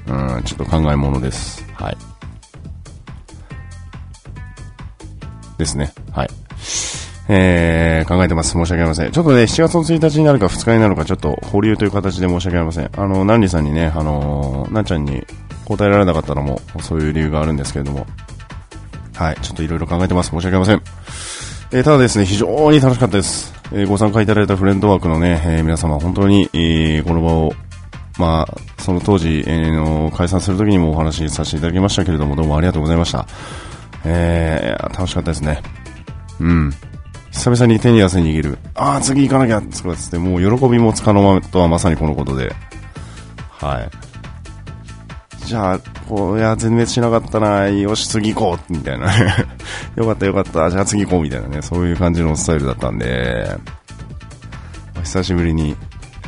[0.08, 1.66] うん、ちょっと考えものです。
[1.74, 1.98] はい。
[5.58, 5.94] ですね。
[6.12, 6.30] はい。
[7.30, 8.52] えー、考えてます。
[8.52, 9.12] 申し訳ありません。
[9.12, 12.90] ちょっとね、7月の1日になるか2日になるか、ちょっと保留という形で申し訳ありません。
[12.96, 15.26] あの、ナンリさんにね、あのー、なんちゃんに
[15.68, 18.08] 答えられなかったのも、そういう理由があるんですけれども、
[19.16, 20.30] はい、ちょっといろいろ考えてます。
[20.30, 20.82] 申し訳ありません。
[21.72, 23.54] えー、ただですね、非常に楽しかったです。
[23.74, 27.54] えー、ご参加いただいたフレンドワークのね、えー、皆様、本当に、え、この場を、
[28.18, 33.28] まあ、その当時、えー、の解散するときにもお話しさせていただきましたけれども、どうもありがとうございました。
[34.06, 35.62] えー、楽しかったですね。
[36.40, 36.72] うん。
[37.32, 38.58] 久々に手に汗握る。
[38.74, 42.56] ああ、次行かなきゃつって、もう喜びもつかの間とはまさにこのことで。
[43.50, 44.07] はい。
[45.48, 45.80] じゃあ、
[46.10, 49.08] こう、いや、全滅しなかったな、よし、次行こうみたいな。
[49.96, 53.58] よかったよかった、じゃあ次行こうみたいなね、そういう感じのスタイルだったんで、
[55.04, 55.78] 久しぶりに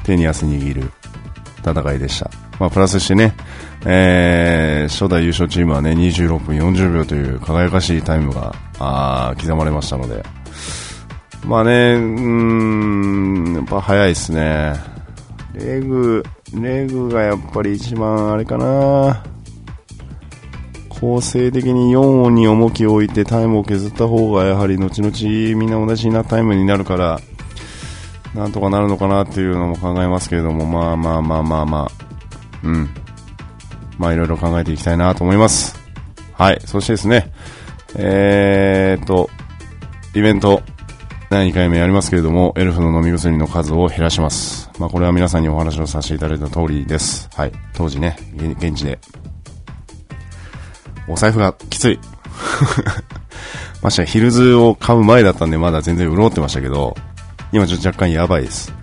[0.04, 0.92] 手に汗握る
[1.66, 2.32] 戦いでした。
[2.60, 3.34] まあ、プラスしてね、
[3.86, 10.24] えー、初代優勝チームはね、26分40秒という輝かしいタイムが、あ刻まれましたので、
[11.46, 14.76] まあね、うん、やっぱ早いですね。
[15.54, 16.24] レグ、
[16.54, 19.24] レグがやっぱり一番あれかな。
[20.90, 27.22] 構成的に4音に重きを置いてタイムを削った方がやはり後々みんな同じなタイムになるから、
[28.36, 31.92] なんとかなるのかなっていうのも考えますけれども、まあまあまあまあまあ、
[32.64, 32.90] うん。
[33.98, 35.80] まあいろいろ考えていきたいなと思います。
[36.34, 36.62] はい。
[36.66, 37.32] そしてですね、
[37.96, 39.30] えーと、
[40.14, 40.62] イベント、
[41.30, 44.69] 第2回目やりますけれども、エルフの飲み薬の数を減らします。
[44.80, 47.30] まあこれは皆さんにお話をさせていただいた通りです。
[47.36, 47.52] はい。
[47.74, 48.98] 当時ね、現地で。
[51.10, 52.00] お財布がきつい。
[53.84, 56.96] ましてヒルズを買う前だったんでまだ全然潤ってましたけど、
[57.52, 58.74] 今ちょっと若干やばいです。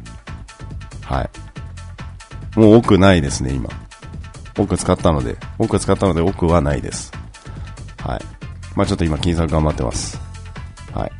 [1.03, 2.59] はい。
[2.59, 3.71] もう奥ないですね、今。
[4.59, 7.11] 奥使ったので、奥使ったので奥はないです。
[8.05, 8.21] はい。
[8.75, 10.21] まあちょっと今金策頑張ってます。
[10.93, 11.13] はい。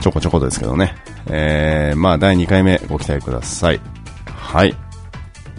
[0.00, 0.94] ちょこちょことですけどね。
[1.26, 3.80] えー、まあ、第2回目ご期待ください。
[4.26, 4.74] はい。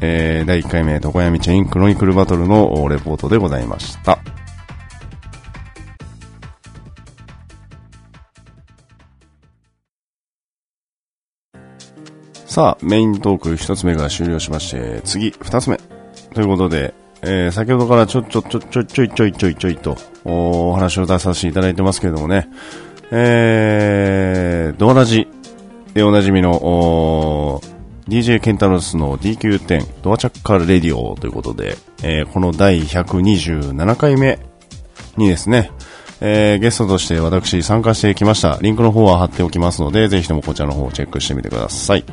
[0.02, 4.20] えー、第1回目、床闇チェインクロニクルバトルのレポートでございました。
[12.46, 15.78] さあ、メイントーク一つ目が終了しまして、次、二つ目。
[16.34, 22.48] ということで、えー、先ほどからちょ、ちょ、ちょ、ちょ、ちょいちょいちょいちょいと、お話を出させていただいてますけれどもね、
[23.12, 25.28] えー、ドアラジ
[25.94, 27.62] でおなじみの、
[28.08, 34.40] DJ ケンタロスの DQ10 ドアチャッカーレディオということで、えー、この第127回目
[35.16, 35.72] にですね、
[36.22, 38.58] えー、ゲストとして私参加してきました。
[38.62, 42.04] リンクの方は貼っておきますので、ぜひともこちらの方をチェックしてみてください。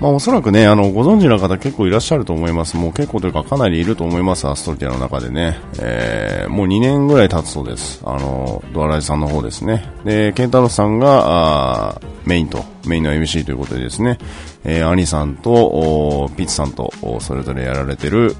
[0.00, 2.76] まあおそらくね、あの、ご存知の方結構いらっしゃると思います。
[2.76, 5.58] もう結構というかかなりいると思います、アストリティアの中でね。
[5.80, 8.02] えー、もう2年ぐらい経つそうです。
[8.04, 9.88] あの、ドアライさんの方ですね。
[10.04, 14.18] で、ケンタロスさんが、あメインと、メインの MC ということでですね、
[14.64, 18.34] えー、アニさんと、ピッツさんと、それぞれやられてる、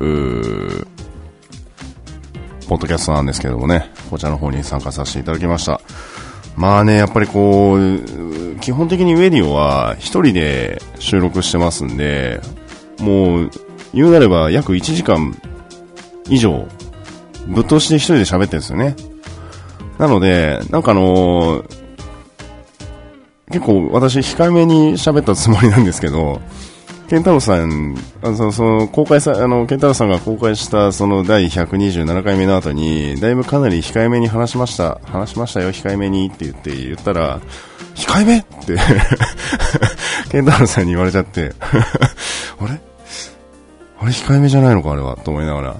[2.69, 5.81] ポッドキャストなんですけどもね、こちらの方に参加させていただきました。
[6.57, 12.41] まあね、やっぱりこう、基本的にウェディオは一人で収録してますんで、
[13.01, 13.51] もう、
[13.93, 15.37] 言うなれば約1時間
[16.29, 16.67] 以上、
[17.47, 18.97] ぶっ通しで一人で喋ってるんですよね。
[19.99, 21.85] なので、なんかあのー、
[23.49, 26.41] 結構私控えめに喋ったつもりなんですけど、
[27.09, 37.41] ケンタロウさん、あのその公開さ、あの、ケンタロウさんが公開したその第127回目の後に、だいぶかなり控えめに話しました、話しましたよ、控えめにって言って言ったら、
[37.95, 38.77] 控えめって。
[40.31, 41.53] ケンタロウさんに言われちゃって。
[42.59, 42.81] あれ？
[44.01, 45.77] あれ控えめじゃないのか、あれは、と思いながら。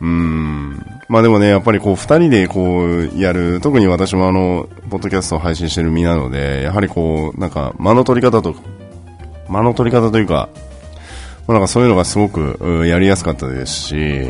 [0.00, 0.86] うーん。
[1.08, 8.54] まあでもね、やっぱりこう、二人でこう、やる、特に私もあの、ポッドキャストを配信してる身なので、やはりこう、なんか、間の取り方と
[9.48, 10.48] 間の取り方というか、
[11.46, 14.26] まあ、なんかそういうのがすごくやりやすかったですし、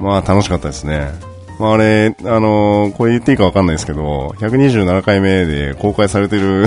[0.00, 1.10] まあ楽しかったですね。
[1.58, 6.66] まあ、あれ、あのー、これ言っていいかわかんないですけど、127回目で公開されてる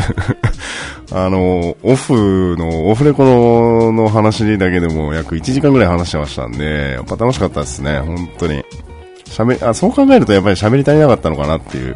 [1.14, 8.66] あのー、オフの、オフレコの話だけでも約1時間ぐらい話してましたんで、やっぱ楽しかったですね、本当に。
[9.26, 11.96] 喋、あ、そう考えるとやっぱり喋り足りなかったのかなっていう。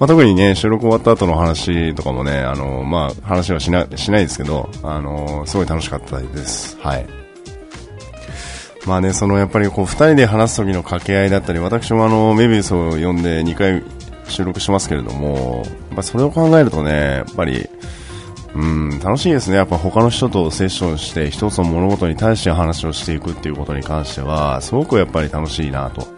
[0.00, 6.78] まあ、特にね、収録終わった後の話とかもね、あの、まあ、話はしな、しないですけど、あの、すごい楽しかったです。
[6.80, 7.06] はい。
[8.86, 13.82] まあね、そのやっぱりこう、二人で話す時の掛け合いだったり、私もあの、メビウスを呼んで2回
[14.24, 17.68] 収録しますけれども、やっぱそれを考えるとね、やっぱり、
[18.54, 19.56] うん、楽しいですね。
[19.56, 26.08] やっぱ他の人とセッションして、一つの物事に対して話をしていくっていうことに関しては、すごくやっぱり楽しいなと。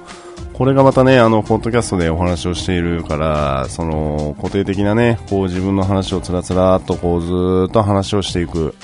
[0.53, 8.75] これがまたね、あの、ポッドキャストでお話をしているから、その、固定的なね、こう自分の話をつらつらっとこうずっと話をしていく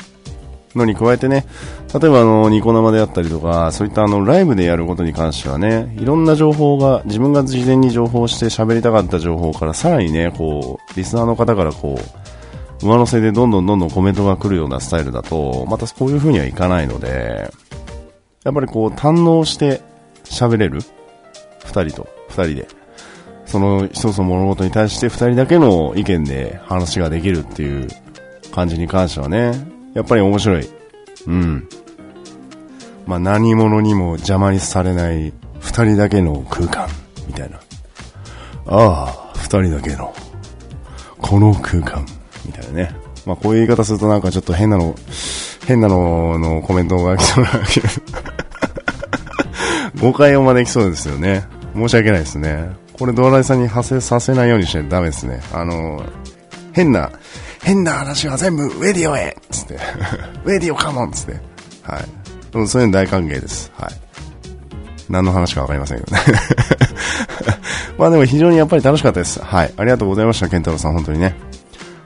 [0.74, 1.44] のに加えてね、
[1.92, 11.98] 例えばあの、ニコ生であったりとか、そういったあの、ライブでやることに関してはね、いろんな情報が、自分が事前に情報して喋りたかった情報からさらにね、こう、リスナーの方からこ
[12.82, 17.50] う、上乗せでどんどんどんどんコメントが来るようなスタイルだと、またこういう風にはいかないので、
[18.44, 19.82] やっぱりこう、堪能して
[20.24, 20.80] 喋れる。
[21.68, 22.68] 2人と、2人で、
[23.46, 27.88] その一つの物事に対して2人だけの意見で話ができるっていう
[28.52, 29.52] 感じに関してはね、
[29.94, 30.68] やっぱり面白い。
[31.26, 31.68] うん。
[33.06, 36.88] まあ、何者にも邪魔にされない2人だけの空間、
[37.26, 37.58] みたいな。
[38.66, 40.14] ああ、2人だけの、
[41.18, 42.04] この空間、
[42.44, 42.94] みたいなね。
[43.24, 44.94] まあ、こういう言い方するとなんかちょっと変なの、
[45.66, 47.50] 変なののコメントが来そうな
[50.00, 51.44] 誤解を招きそうですよね。
[51.78, 52.70] 申し訳ないですね。
[52.98, 55.40] これ、ドアライさんに派生させないようにしないとダメですね。
[55.52, 56.02] あの、
[56.72, 57.10] 変な、
[57.62, 59.74] 変な話は全部ウェディオへつって、
[60.44, 61.32] ウェディオカモンつって、
[61.82, 62.66] はい。
[62.66, 63.70] そういうの大歓迎です。
[63.76, 63.90] はい。
[65.08, 66.22] 何の話かわかりませんけどね。
[67.98, 69.40] まあでも非常にやっぱり楽しかったです。
[69.42, 69.72] はい。
[69.76, 71.34] ありがとうございました、ケンタロウさん、本当にね。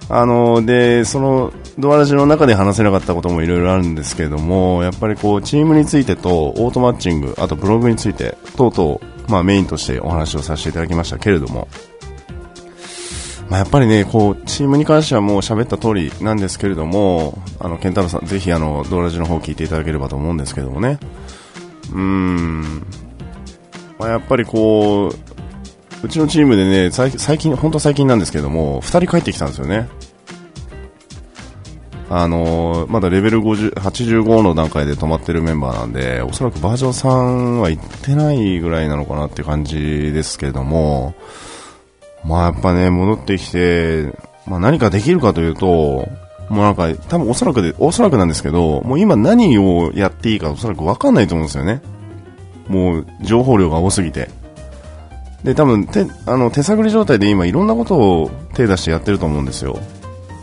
[0.08, 11.68] あの、で、その、ドアラジの中で話せなかったこともいろいろあるんですけれども、やっぱりこう、チームについてと、オートマッチング、あとブログについて、等々、まあメインとしてお話をさせていただきましたけれども、
[13.52, 20.98] まあ、やっぱりね、こう、チームに関してはもう喋った通りなんですけれども、あの、ケンタロウさん、ぜひあの、ドラジの方を聞いていただければと思うんですけどもね。
[21.92, 22.86] うーん。
[23.98, 29.86] まあ、やっぱりこう、うちのチームでね、最近、本当最近なんですけども、2人帰ってきたんですよね。
[32.14, 41.14] あの、まだレベル50 85の段階で止まってるメンバーなんで、おそらくバージョン3は行ってないぐらいなのかなって感じですけども、
[42.22, 44.12] まあやっぱね、戻ってきて、
[44.46, 46.06] まあ何かできるかというと、も
[46.50, 51.80] うなんか、多分おそらくで、おそらくなんですけど、もう今何をやっていいかおそらくわかんないと思うんですよね。
[52.68, 54.28] もう情報量が多すぎて。
[55.44, 59.78] で、多分手、あの、手探り状態で今いろんなことを手出してやってると思うんですよ。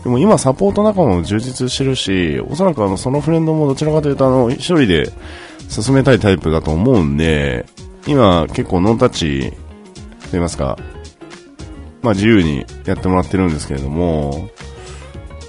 [0.02, 5.12] でも今サポート仲間も充実してるし、おそらくあの、そのフレンドもどちらかというとあの、一人で
[5.68, 7.66] 進めたいタイプだと思うんで、
[8.06, 9.56] 今結構ノンタッチと
[10.32, 10.78] 言いますか、
[12.02, 14.48] まあ自由にやってもらってるんですけれども、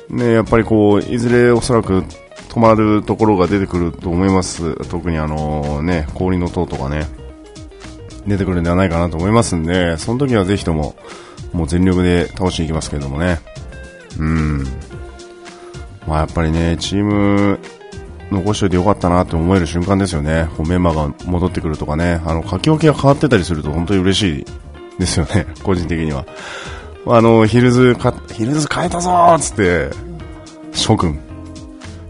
[0.09, 2.03] ね、やっぱりこう、いずれおそらく
[2.49, 4.75] 止まるところが出てくると思います。
[4.89, 7.07] 特にあのね、氷の塔とかね、
[8.27, 10.95] 出てくるんではないかなと思いますんで、その時はぜひとも、
[11.53, 13.39] もう全力で倒していきますけれどもね。
[14.19, 14.63] うん。
[16.07, 17.59] まあやっぱりね、チーム、
[18.31, 20.49] 残しておいてよかったなって思える瞬間ですよね。
[20.55, 22.21] こうメンバーが戻ってくるとかね。
[22.25, 24.45] あの、書き置きが変わってたりすると本当に嬉しい
[24.99, 25.47] ですよね。
[25.63, 26.25] 個人的には。
[27.07, 29.89] あの、ヒルズか、ヒルズ変えたぞーつって、
[30.71, 31.19] 諸君、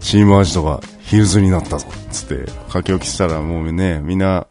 [0.00, 4.46] チームアジトがヒルズになったぞつって書き置きしたらもうね、みんな、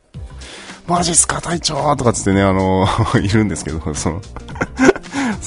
[0.88, 2.86] マジっすか隊長とかつってね、あの、
[3.24, 4.22] いるんですけど、その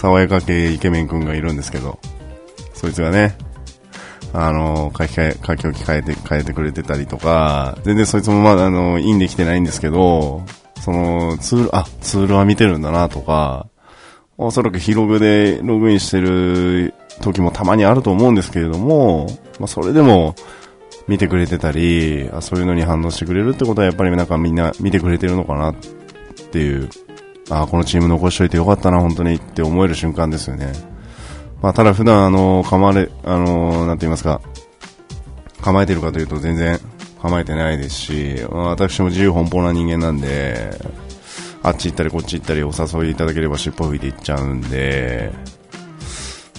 [0.04, 1.98] 爽やか系イケメン君がいるんですけど、
[2.74, 3.38] そいつがね、
[4.34, 10.42] あの、書き換え、書き置き変えて、変えてくれてたりとか、全然そいつもまだあの、インできてないんですけど、
[10.78, 13.66] その、ツール、あ、ツールは見てるんだなとか、
[14.36, 16.92] おそらくヒログでログインしてる
[17.22, 19.26] 時もたまにあると思うんですけれども、
[19.58, 20.34] まあ、それでも
[21.08, 25.74] 見てくれてたり、あそういうのに反応してくれるってことはやっぱりなんかみんな見てくれてるのかなっ
[26.50, 26.90] ていう、
[27.50, 30.72] あこのチーム残しといてよかったな、本当にって思える瞬間ですよね。
[31.62, 34.40] まあ、ただ普段あの、構われ、あの、なんて言いますか、
[35.62, 36.78] 構えてるかというと全然
[37.22, 40.78] 構えてないですし、私も自由奔放な人間なんで、
[41.62, 45.32] あっち行ったりこっち行ったりお誘いいただければ尻尾吹いていっちゃうんで、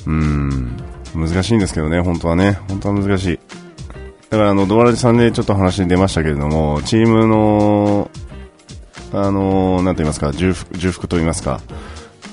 [0.08, 0.76] うん、
[1.14, 3.40] 難しいんですけどね、本当はね、本当は難しい。
[4.30, 8.10] だからあの、ドアラジさんでちょっと話に出ましたけれども、チームの、
[9.14, 11.62] あの、なんて言いますか、重複、重複と言いますか、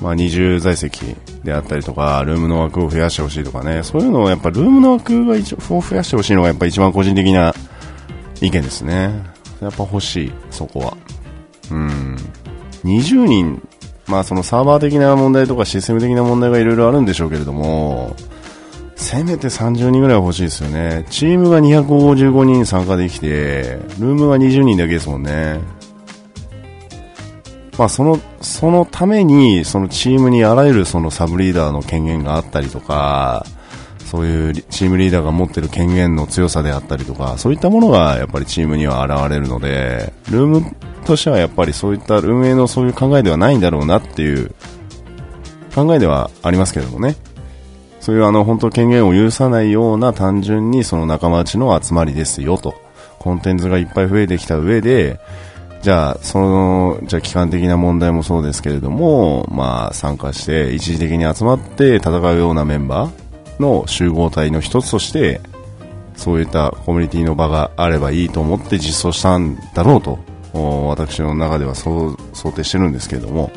[0.00, 1.14] まあ、二重在籍
[1.44, 7.54] であったりとか、ルームの枠を増やしてほしいとかね、そういうのをやっぱルームの枠が一を増やしてほしいのがやっぱ一番個人的な
[8.40, 9.12] 意見ですね。
[9.60, 10.96] やっぱ欲しい、そこは。
[11.70, 12.16] うん。
[12.84, 13.68] 20人、
[14.08, 18.16] まあそのサーバー的な問題とかシステム的な問題がいろいろあるんでしょうけれども、
[18.96, 21.04] せめて30人ぐらい欲しいですよね。
[21.10, 25.60] チームが255人参加できて、ルームが20人だけですもんね。
[27.82, 33.44] まあその、そのために、そのチームにあらゆるそのサブリーダーの権限があったりとか、
[34.04, 44.54] そういうチームリーダーが持ってる権限の強さであったりとか、そういったものがやっぱりチームには現れるので、ルームとしてはやっぱりそういった運営のそういう考えではないんだろうなっていう
[45.74, 47.16] 考えではありますけれどもね。
[47.98, 52.76] そういうあの本当権限を許さないような単純にその仲間内の集まりですよと。
[53.18, 55.18] コンテンツがいっぱい増えてきた上で、
[55.82, 65.40] じゃあ、その、じゃあ、機関的な問題もそうですけれども、まあ、参加して、一時的に集まって戦うようなメンバーの集合体の一つとして、
[66.14, 70.18] そういったコミュニティの場があればいいと思って実装したんだろうと、
[70.88, 73.50] 私の中ではそう想定してるんですけれども、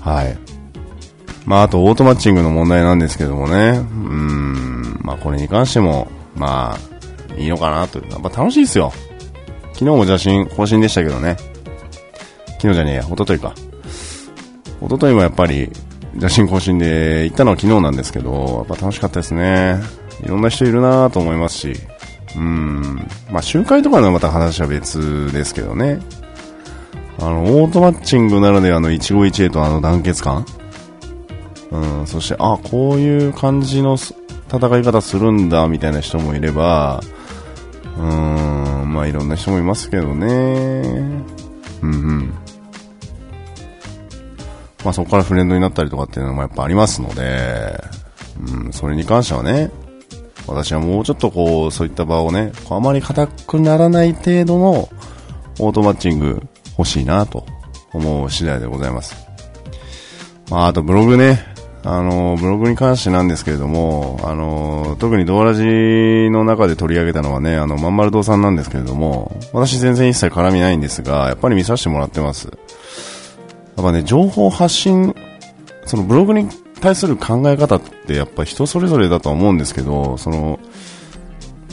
[0.00, 0.36] はい。
[1.46, 8.00] まあ、あと、オートマッチングの問題なんですけどもね、うん、まあ、これに関しても、まあ、いいのかなと。
[8.00, 8.92] やっぱ楽しいですよ。
[9.74, 11.36] 昨日も写真更新でしたけどね。
[12.58, 13.54] 昨日じゃねえや、一昨日か。
[14.80, 15.70] 一昨日もやっぱり、
[16.20, 19.82] 写真更新で行ったのは昨日なんですけど、やっぱ楽しかったですね。
[20.24, 21.74] いろんな人いるなと思いますし、
[22.36, 26.00] うん、まあ集会とかのまた話は別ですけどね。
[27.18, 30.46] あの、オートマッチングならではの一期一会とあの団結感
[31.70, 37.00] うん、そして、あ、こういう感じの戦い方するんだ、みたいな人もいれば、
[37.98, 38.43] うん、
[38.94, 40.26] まあいろんな人もいますけどね。
[40.26, 41.24] うん
[41.82, 42.34] うん。
[44.84, 47.82] まあそこからフレンドになったりとかっていうのもやっぱありますので、
[48.64, 49.72] うん、それに関してはね、
[50.46, 54.88] 私はもうちょっとこう、そういった場をね、あまり硬くならない程度の
[55.58, 56.40] オートマッチング
[56.78, 57.44] 欲しいなと
[57.92, 59.16] 思う次第でございます。
[60.50, 61.44] まあ、あとブログね、
[61.86, 65.62] あの、ブログに関してなんですけれども、あの、特にドアラジ
[66.30, 72.48] の中で取り上げたのはね、あの、まんまる堂さんなんですけれども、私全然一切絡みないんですが、やっぱり見させてもらってます。
[72.48, 72.52] や
[73.82, 75.14] っぱね、情報発信、
[75.84, 76.48] そのブログに
[76.80, 80.58] 対する考え方ってやっぱ人それぞれだと思うんですけど、その、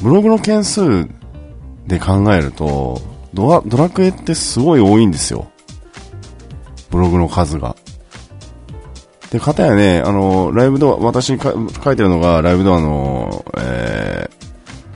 [0.03, 1.07] ブログの件数
[1.87, 3.01] で考えると、
[3.33, 5.49] ドラドラクエってすごい多いんですよ。
[6.89, 7.77] ブログの数が。
[9.31, 11.53] で、かたやね、あの、ライブドア、私か
[11.83, 14.29] 書いてるのがライブドアの、え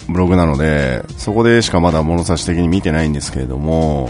[0.07, 4.09] ー、ブログなので、そこでしかまだ物差し的に見てないんですけれども、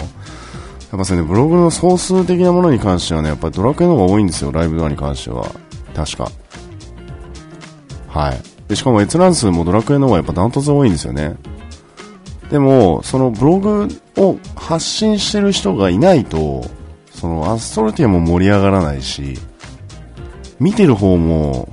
[0.91, 5.47] やっぱそれね、ブログの総数的なものに関してはね、やっぱドラクエの方が多いんですよ、ライブドアに関しては。
[5.95, 6.32] 確か。
[8.07, 8.41] はい。
[8.67, 11.36] で、しかも閲覧数もドラクエの方がやっぱダントツ多いんですよね。
[12.49, 16.65] でも、そのブログを発信してる人がいないと、
[17.11, 19.38] そのアストロティアも盛り上がらないし、
[20.60, 21.70] 見てる方も、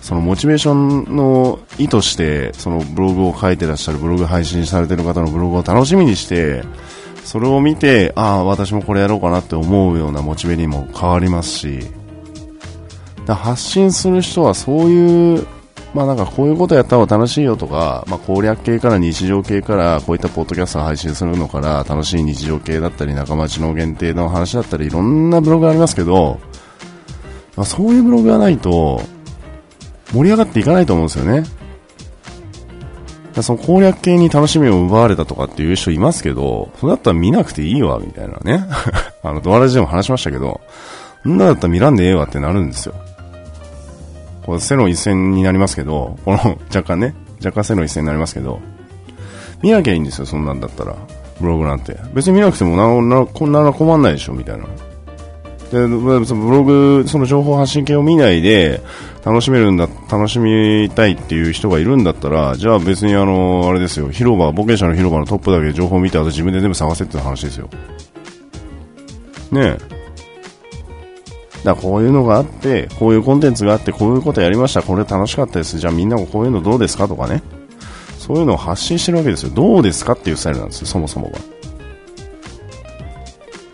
[0.00, 6.62] そのモチベーションの意図して、そのブログを書いてらっしゃる、ブログ配信されてる方のブログを楽しみにして、
[7.24, 11.80] それを見て、ああ、私もこれやろうかなって思うようなモチベにも変わりますし、
[13.26, 15.46] 発信する人はそういう、
[15.94, 26.40] まあなんかこういうことやった方が楽しいよとか、まあ攻略系から日常系からこういったポッドキャストを配信するのから楽しい日常系だったり仲間知の限定の話だったりいろんなブログがありますけど、
[27.58, 29.02] まあ、そういうブログがないと
[30.12, 31.42] 盛り上がっていかないと思うんですよね。
[33.42, 38.64] その攻略系に楽しみを奪われたとかっていう人いますけど、それだったら見なくていいわ、みたいなね。
[39.24, 40.60] あの、ドアラジでも話しましたけど、
[41.26, 42.94] んなだったら見らんでええわってなるんですよ。
[44.44, 48.60] こう、背の一線になりますけど、この、若干ね、若干背の一線になりますけど、
[49.62, 50.96] 見なきゃいいんですよ、そんなんだったら。
[51.40, 51.96] ブログなんて。
[52.14, 54.64] 別に見なくてもな、な、こんな困んないでしょ、みたいな。
[55.70, 55.76] で
[56.24, 58.80] その、ブログ、その情報発信系を見ないで、
[59.24, 67.68] 楽しめるんだ、楽しみたいっていう人がいるんだったら、じゃあ別にあの、あれですよ、広場、冒険者の広場のトップだけ情報を見て、あと自分で全部探せっていう話ですよ。
[69.52, 69.98] ねえ。
[71.64, 77.42] だこういうのがあって、こういうコンテンツがあって、こういうことやりました、これ楽しかったです、じゃあみんなもこういうのどうですかとかね。
[78.18, 79.50] そういうのを発信してるわけですよ。
[79.54, 81.57] どうですかっていうスタイルなんですよ、そもそもが。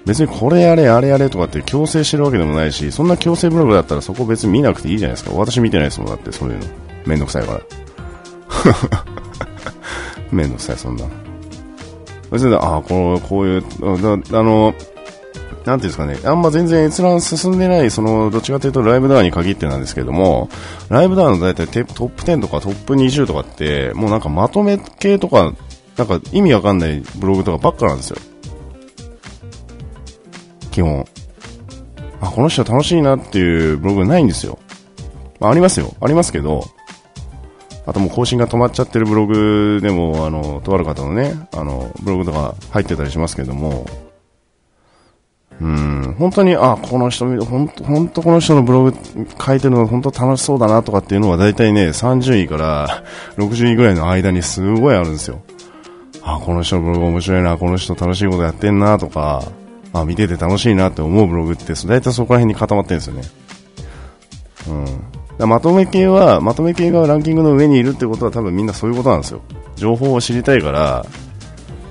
[0.07, 5.33] 別にこれやれ、あれやれとかって強制してるわけでもないし、そんな強制ブログだったらそこ別に見なくていいじゃないですか。
[5.35, 6.67] 私見てないですもん、だってそういうの。
[7.07, 7.61] めんどくさいから。
[10.31, 11.05] めんどくさい、そんな。
[12.31, 14.75] 別に、ああ、こう、こういう、あの、
[15.65, 20.51] なんていうんですかね、あんま全然閲覧進んでない、その、どっちかというとライブドアに限ってなんですけども、
[20.91, 25.55] ライブドアの大体トップ10とかトップ20とかって、もうなんかまとめ系とか、
[25.97, 28.19] なんか意味わかんないブログとかばっかなんですよ。
[30.75, 31.07] 基本。
[32.21, 34.59] あ、この人楽しいなっていうブログないんですよ。
[35.39, 35.95] まあ、ありますよ。
[36.01, 36.65] ありますけど、
[37.87, 43.87] あともう更新が止まっちゃってるブログでも、あの、とある方のね、あの、ブログとか入ってたりしますけども、
[45.61, 48.95] うん、本当に、あ、この人見る、本当、本当この人のブログ
[49.41, 53.05] 書いてるの本当楽しそうだなとかっていうのは大体ね、30位から
[53.39, 55.41] 60位ぐらいの間にすごいあるんですよ。
[56.25, 59.45] あ、この人のブログ面白いな、この人楽しいことやってんなとか、
[60.01, 63.23] あ、見てて楽しいなって思うブログって、大体そこら辺に固まってるんですよね。
[65.39, 65.49] うん。
[65.49, 69.41] まとめ系は、まとめ系がランキングの上にいるってことは多分みんなそういうことなんですよ。
[69.77, 71.05] 情報を知りたいから、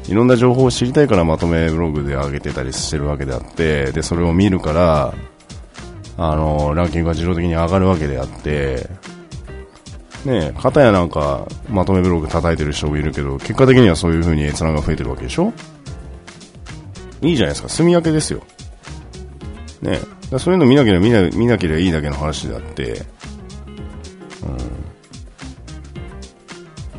[0.08, 5.14] いろんな情報を知りたいからまとめブログで上げてたりしてるわけであって、で、それを見るから、
[6.18, 8.90] あの、ランキングが自動的に上がるわけであって、
[10.26, 15.52] ねえ、片やなんか、まとめブログ叩いてる人もいるけど、結果的にはそういう風に閲覧が増えてるわけでしょ？
[17.24, 17.70] いいじゃないですか。
[17.70, 18.42] 住み分けですよ。
[19.82, 20.00] ね
[20.32, 23.04] だそういうの見なければ見な見なければいいだけの話であって、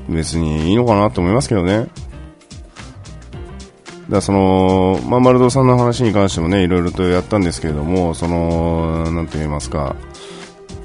[0.09, 1.89] うん、別にいいのかなと思いますけどね。
[4.09, 9.97] だその、まあ、丸堂さんの話に関してもね、いろいろとやったんですけれども、その、なんて言いますか、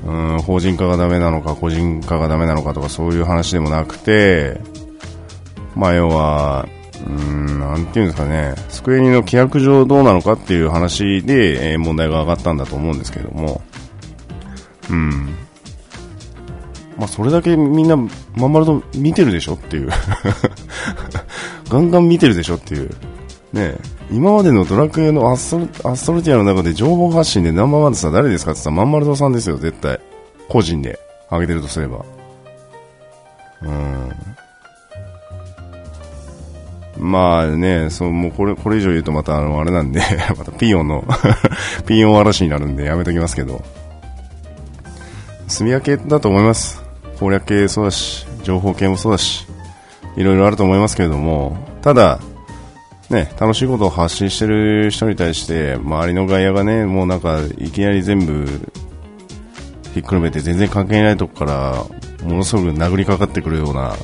[0.06, 4.62] うん、法人化がダメなのか、個人化がダメなのかとか、そういう話でもなくて、
[5.76, 6.68] まあ、要は、
[7.08, 13.62] うん、なんていうんですかね、スクエニの規約上どうなのかっていう話で、えー、問題が上がったんだと思うんですけども、
[14.90, 15.36] うん。
[16.98, 19.90] まあ、それだけみんな、まん丸と見てるでしょっていう
[21.70, 22.90] ガンガン見てるでしょっていう。
[23.54, 23.76] ね
[24.12, 30.00] 今までのドラクエのアストルアストルティアの中で情報発信でナンバーワンってさ、誰ですかって言ったら、まん丸堂さんですよ、絶対。
[30.50, 31.00] 個人で
[31.32, 32.04] 上げてるとすれば。
[33.62, 34.10] うん。
[37.00, 40.02] まあね、そう、もうこれ、これ以上言うとまたあの、あれなんで
[40.38, 41.04] またピーヨンの
[41.88, 43.64] ピーヨン嵐になるんでやめときますけど、
[45.48, 46.84] 住み分けだと思います。
[47.20, 49.48] 攻略系そうだし、情報系もそうだし、
[50.16, 52.20] いろいろあると思いますけれども、ただ、
[53.10, 58.46] ね、楽しいことを発信してる人に対して、周りの外野がね、もうなんか、いきなり全部、
[59.94, 63.96] ひっくるめて全然関係ないとこから、ものすごく殴りかかってくるような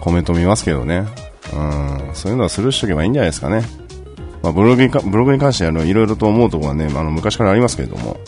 [0.00, 1.04] コメントを見ますけどね。
[1.52, 3.62] うん、そういうのはスルーしとけばいいんじゃないですかね。
[4.42, 8.18] まあ、ブログにかブログに関してはいろいろと思うところはね、あの昔からありますけれども、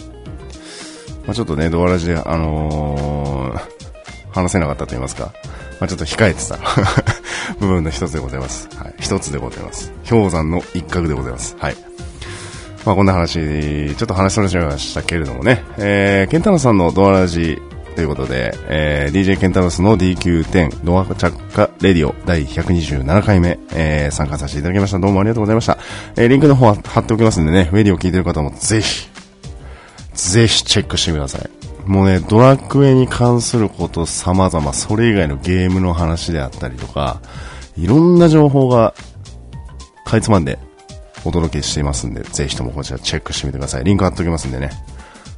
[1.26, 3.60] まあ、ちょっとね、ドアラジで、あのー、
[4.30, 5.32] 話せなかったと言いますか、
[5.80, 6.58] まあ、ちょっと控えてた
[7.58, 8.68] 部分の一つでございます。
[8.76, 8.94] はい。
[8.98, 9.92] 一つでございます。
[10.08, 11.56] 氷山の一角でございます。
[11.58, 11.76] はい。
[12.84, 17.58] まあ、こんな話、ちょっと話しれちゃいましたけれどもね、えー、ケンタロさんのドアラジ
[17.94, 24.98] ということで、えー、DJ ケンタロスの DQ10 ドア着火レディオ第127回目、えー、参加させていただきました。
[24.98, 25.78] どうもありがとうございました。
[26.16, 29.08] えー、リンクの方は貼っておきますんでね、ウェディを聞いてる方もぜひ、
[30.12, 31.50] ぜひチェックしてください。
[31.86, 37.20] もうね、ドラクエに関すること様々、それ以外のゲームの話であったりとか、
[37.76, 38.94] いろんな情報が、
[40.04, 40.58] かいつまんで、
[41.24, 43.84] お届けしていますんで、ぜひともこちらチェックしてみてください。
[43.84, 44.70] リンク貼っておきますんでね。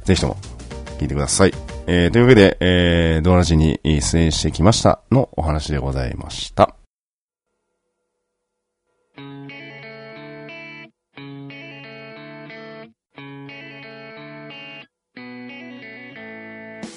[0.05, 0.37] ぜひとも、
[0.99, 1.76] 聞いてください。
[1.89, 6.75] えー、というわけで、えー、ドラジに出演してきましたのお話でございました。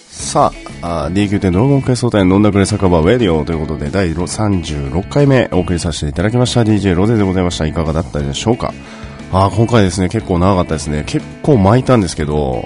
[0.08, 7.66] さあ、あ DQ10 ドラゴンクエスト店飲んだくれ酒場ウェディオということで第36回目お送りさせていただきました DJ ロゼでございました。
[7.66, 8.72] いかがだったでしょうか？
[9.32, 11.04] あ今回ですね、結構長かったですね。
[11.06, 12.64] 結構巻いたんですけど、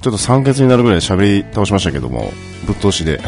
[0.00, 2.32] ちょっと酸欠になるぐらい喋り倒しましたけども、
[2.66, 3.20] ぶっ通しで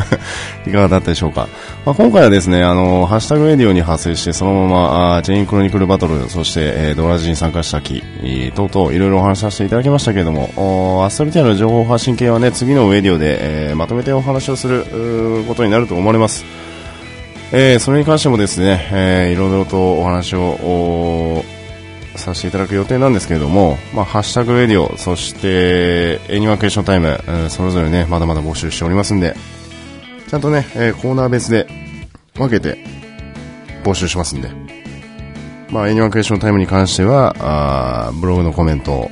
[0.66, 1.46] いかがだったでしょうか。
[1.84, 8.02] まあ、今回はですね、あの、ハッシュタグエディオに発生して、そのまま、あジェインクロニクルバトル、そして、えー、ドラジに参加したき、
[8.54, 16.46] 等々、いろいろお話しさせていただきましたけれども、おアストリティアの情報発信系はね、次のウェディオで、えー、まとめてお話をすることになると思われます。
[17.52, 21.44] えー、それに関してもですね、えー、いろいろとお話を、
[22.16, 29.36] させていただく予定なんですけれども、まあ、ハッシュタグウェディオ、そして、エニワクエーションタイム、うん、それぞれね、まだまだ募集しておりますんで、
[30.28, 31.66] ちゃんとね、えー、コーナー別で
[32.34, 32.78] 分けて
[33.84, 34.50] 募集しますんで、
[35.70, 39.10] まあ、エニワクエーションタイムに関しては、あブログのコメント、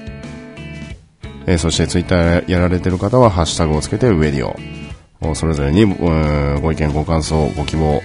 [1.47, 8.03] えー、そしてツイッターやられてる方は、ハッシュタグをつけて、ウェディオ、それぞれに、う、ご意見、ご感想、ご希望、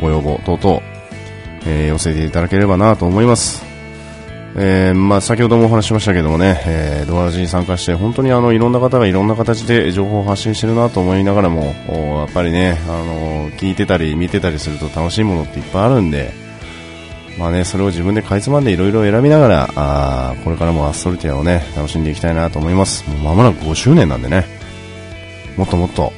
[0.00, 0.82] ご要望等々、
[1.66, 3.71] えー、寄せていただければなと思います。
[4.54, 16.32] えー、まあ、先ほどもお話ししましたけどもね、えー、ドアラジに参加して本当にあのいろんな方がいろんな形で情報を発信してるなと思いながらもやっぱりね、あの聞いてたり見てたりすると楽しいものっていっぱいあるんで、
[17.38, 23.08] まあね、それを自分でかいつまんでいろいろ選びながらあこれからもアストルティアをね楽しんでいきたいなと思います。
[23.08, 24.60] もう間もなく5周年なんでね。
[25.56, 26.12] もっともっと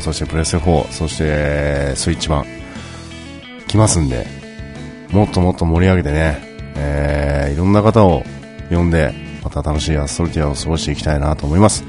[0.00, 2.44] そしてプレス4そしてスイッチ版
[3.68, 4.26] 来ますんで
[5.10, 6.45] もっともっと盛り上げてね
[6.76, 8.22] えー、いろんな方を
[8.70, 9.12] 呼んで、
[9.42, 11.84] また楽しいアストルティアを過ごしていきたいなと思います。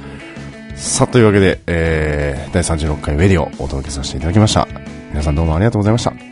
[0.75, 4.67] さあ、というわけで、えー、第36回ウェディをお届けさせていただきました。
[5.09, 6.26] 皆さんどうもありがとうございました。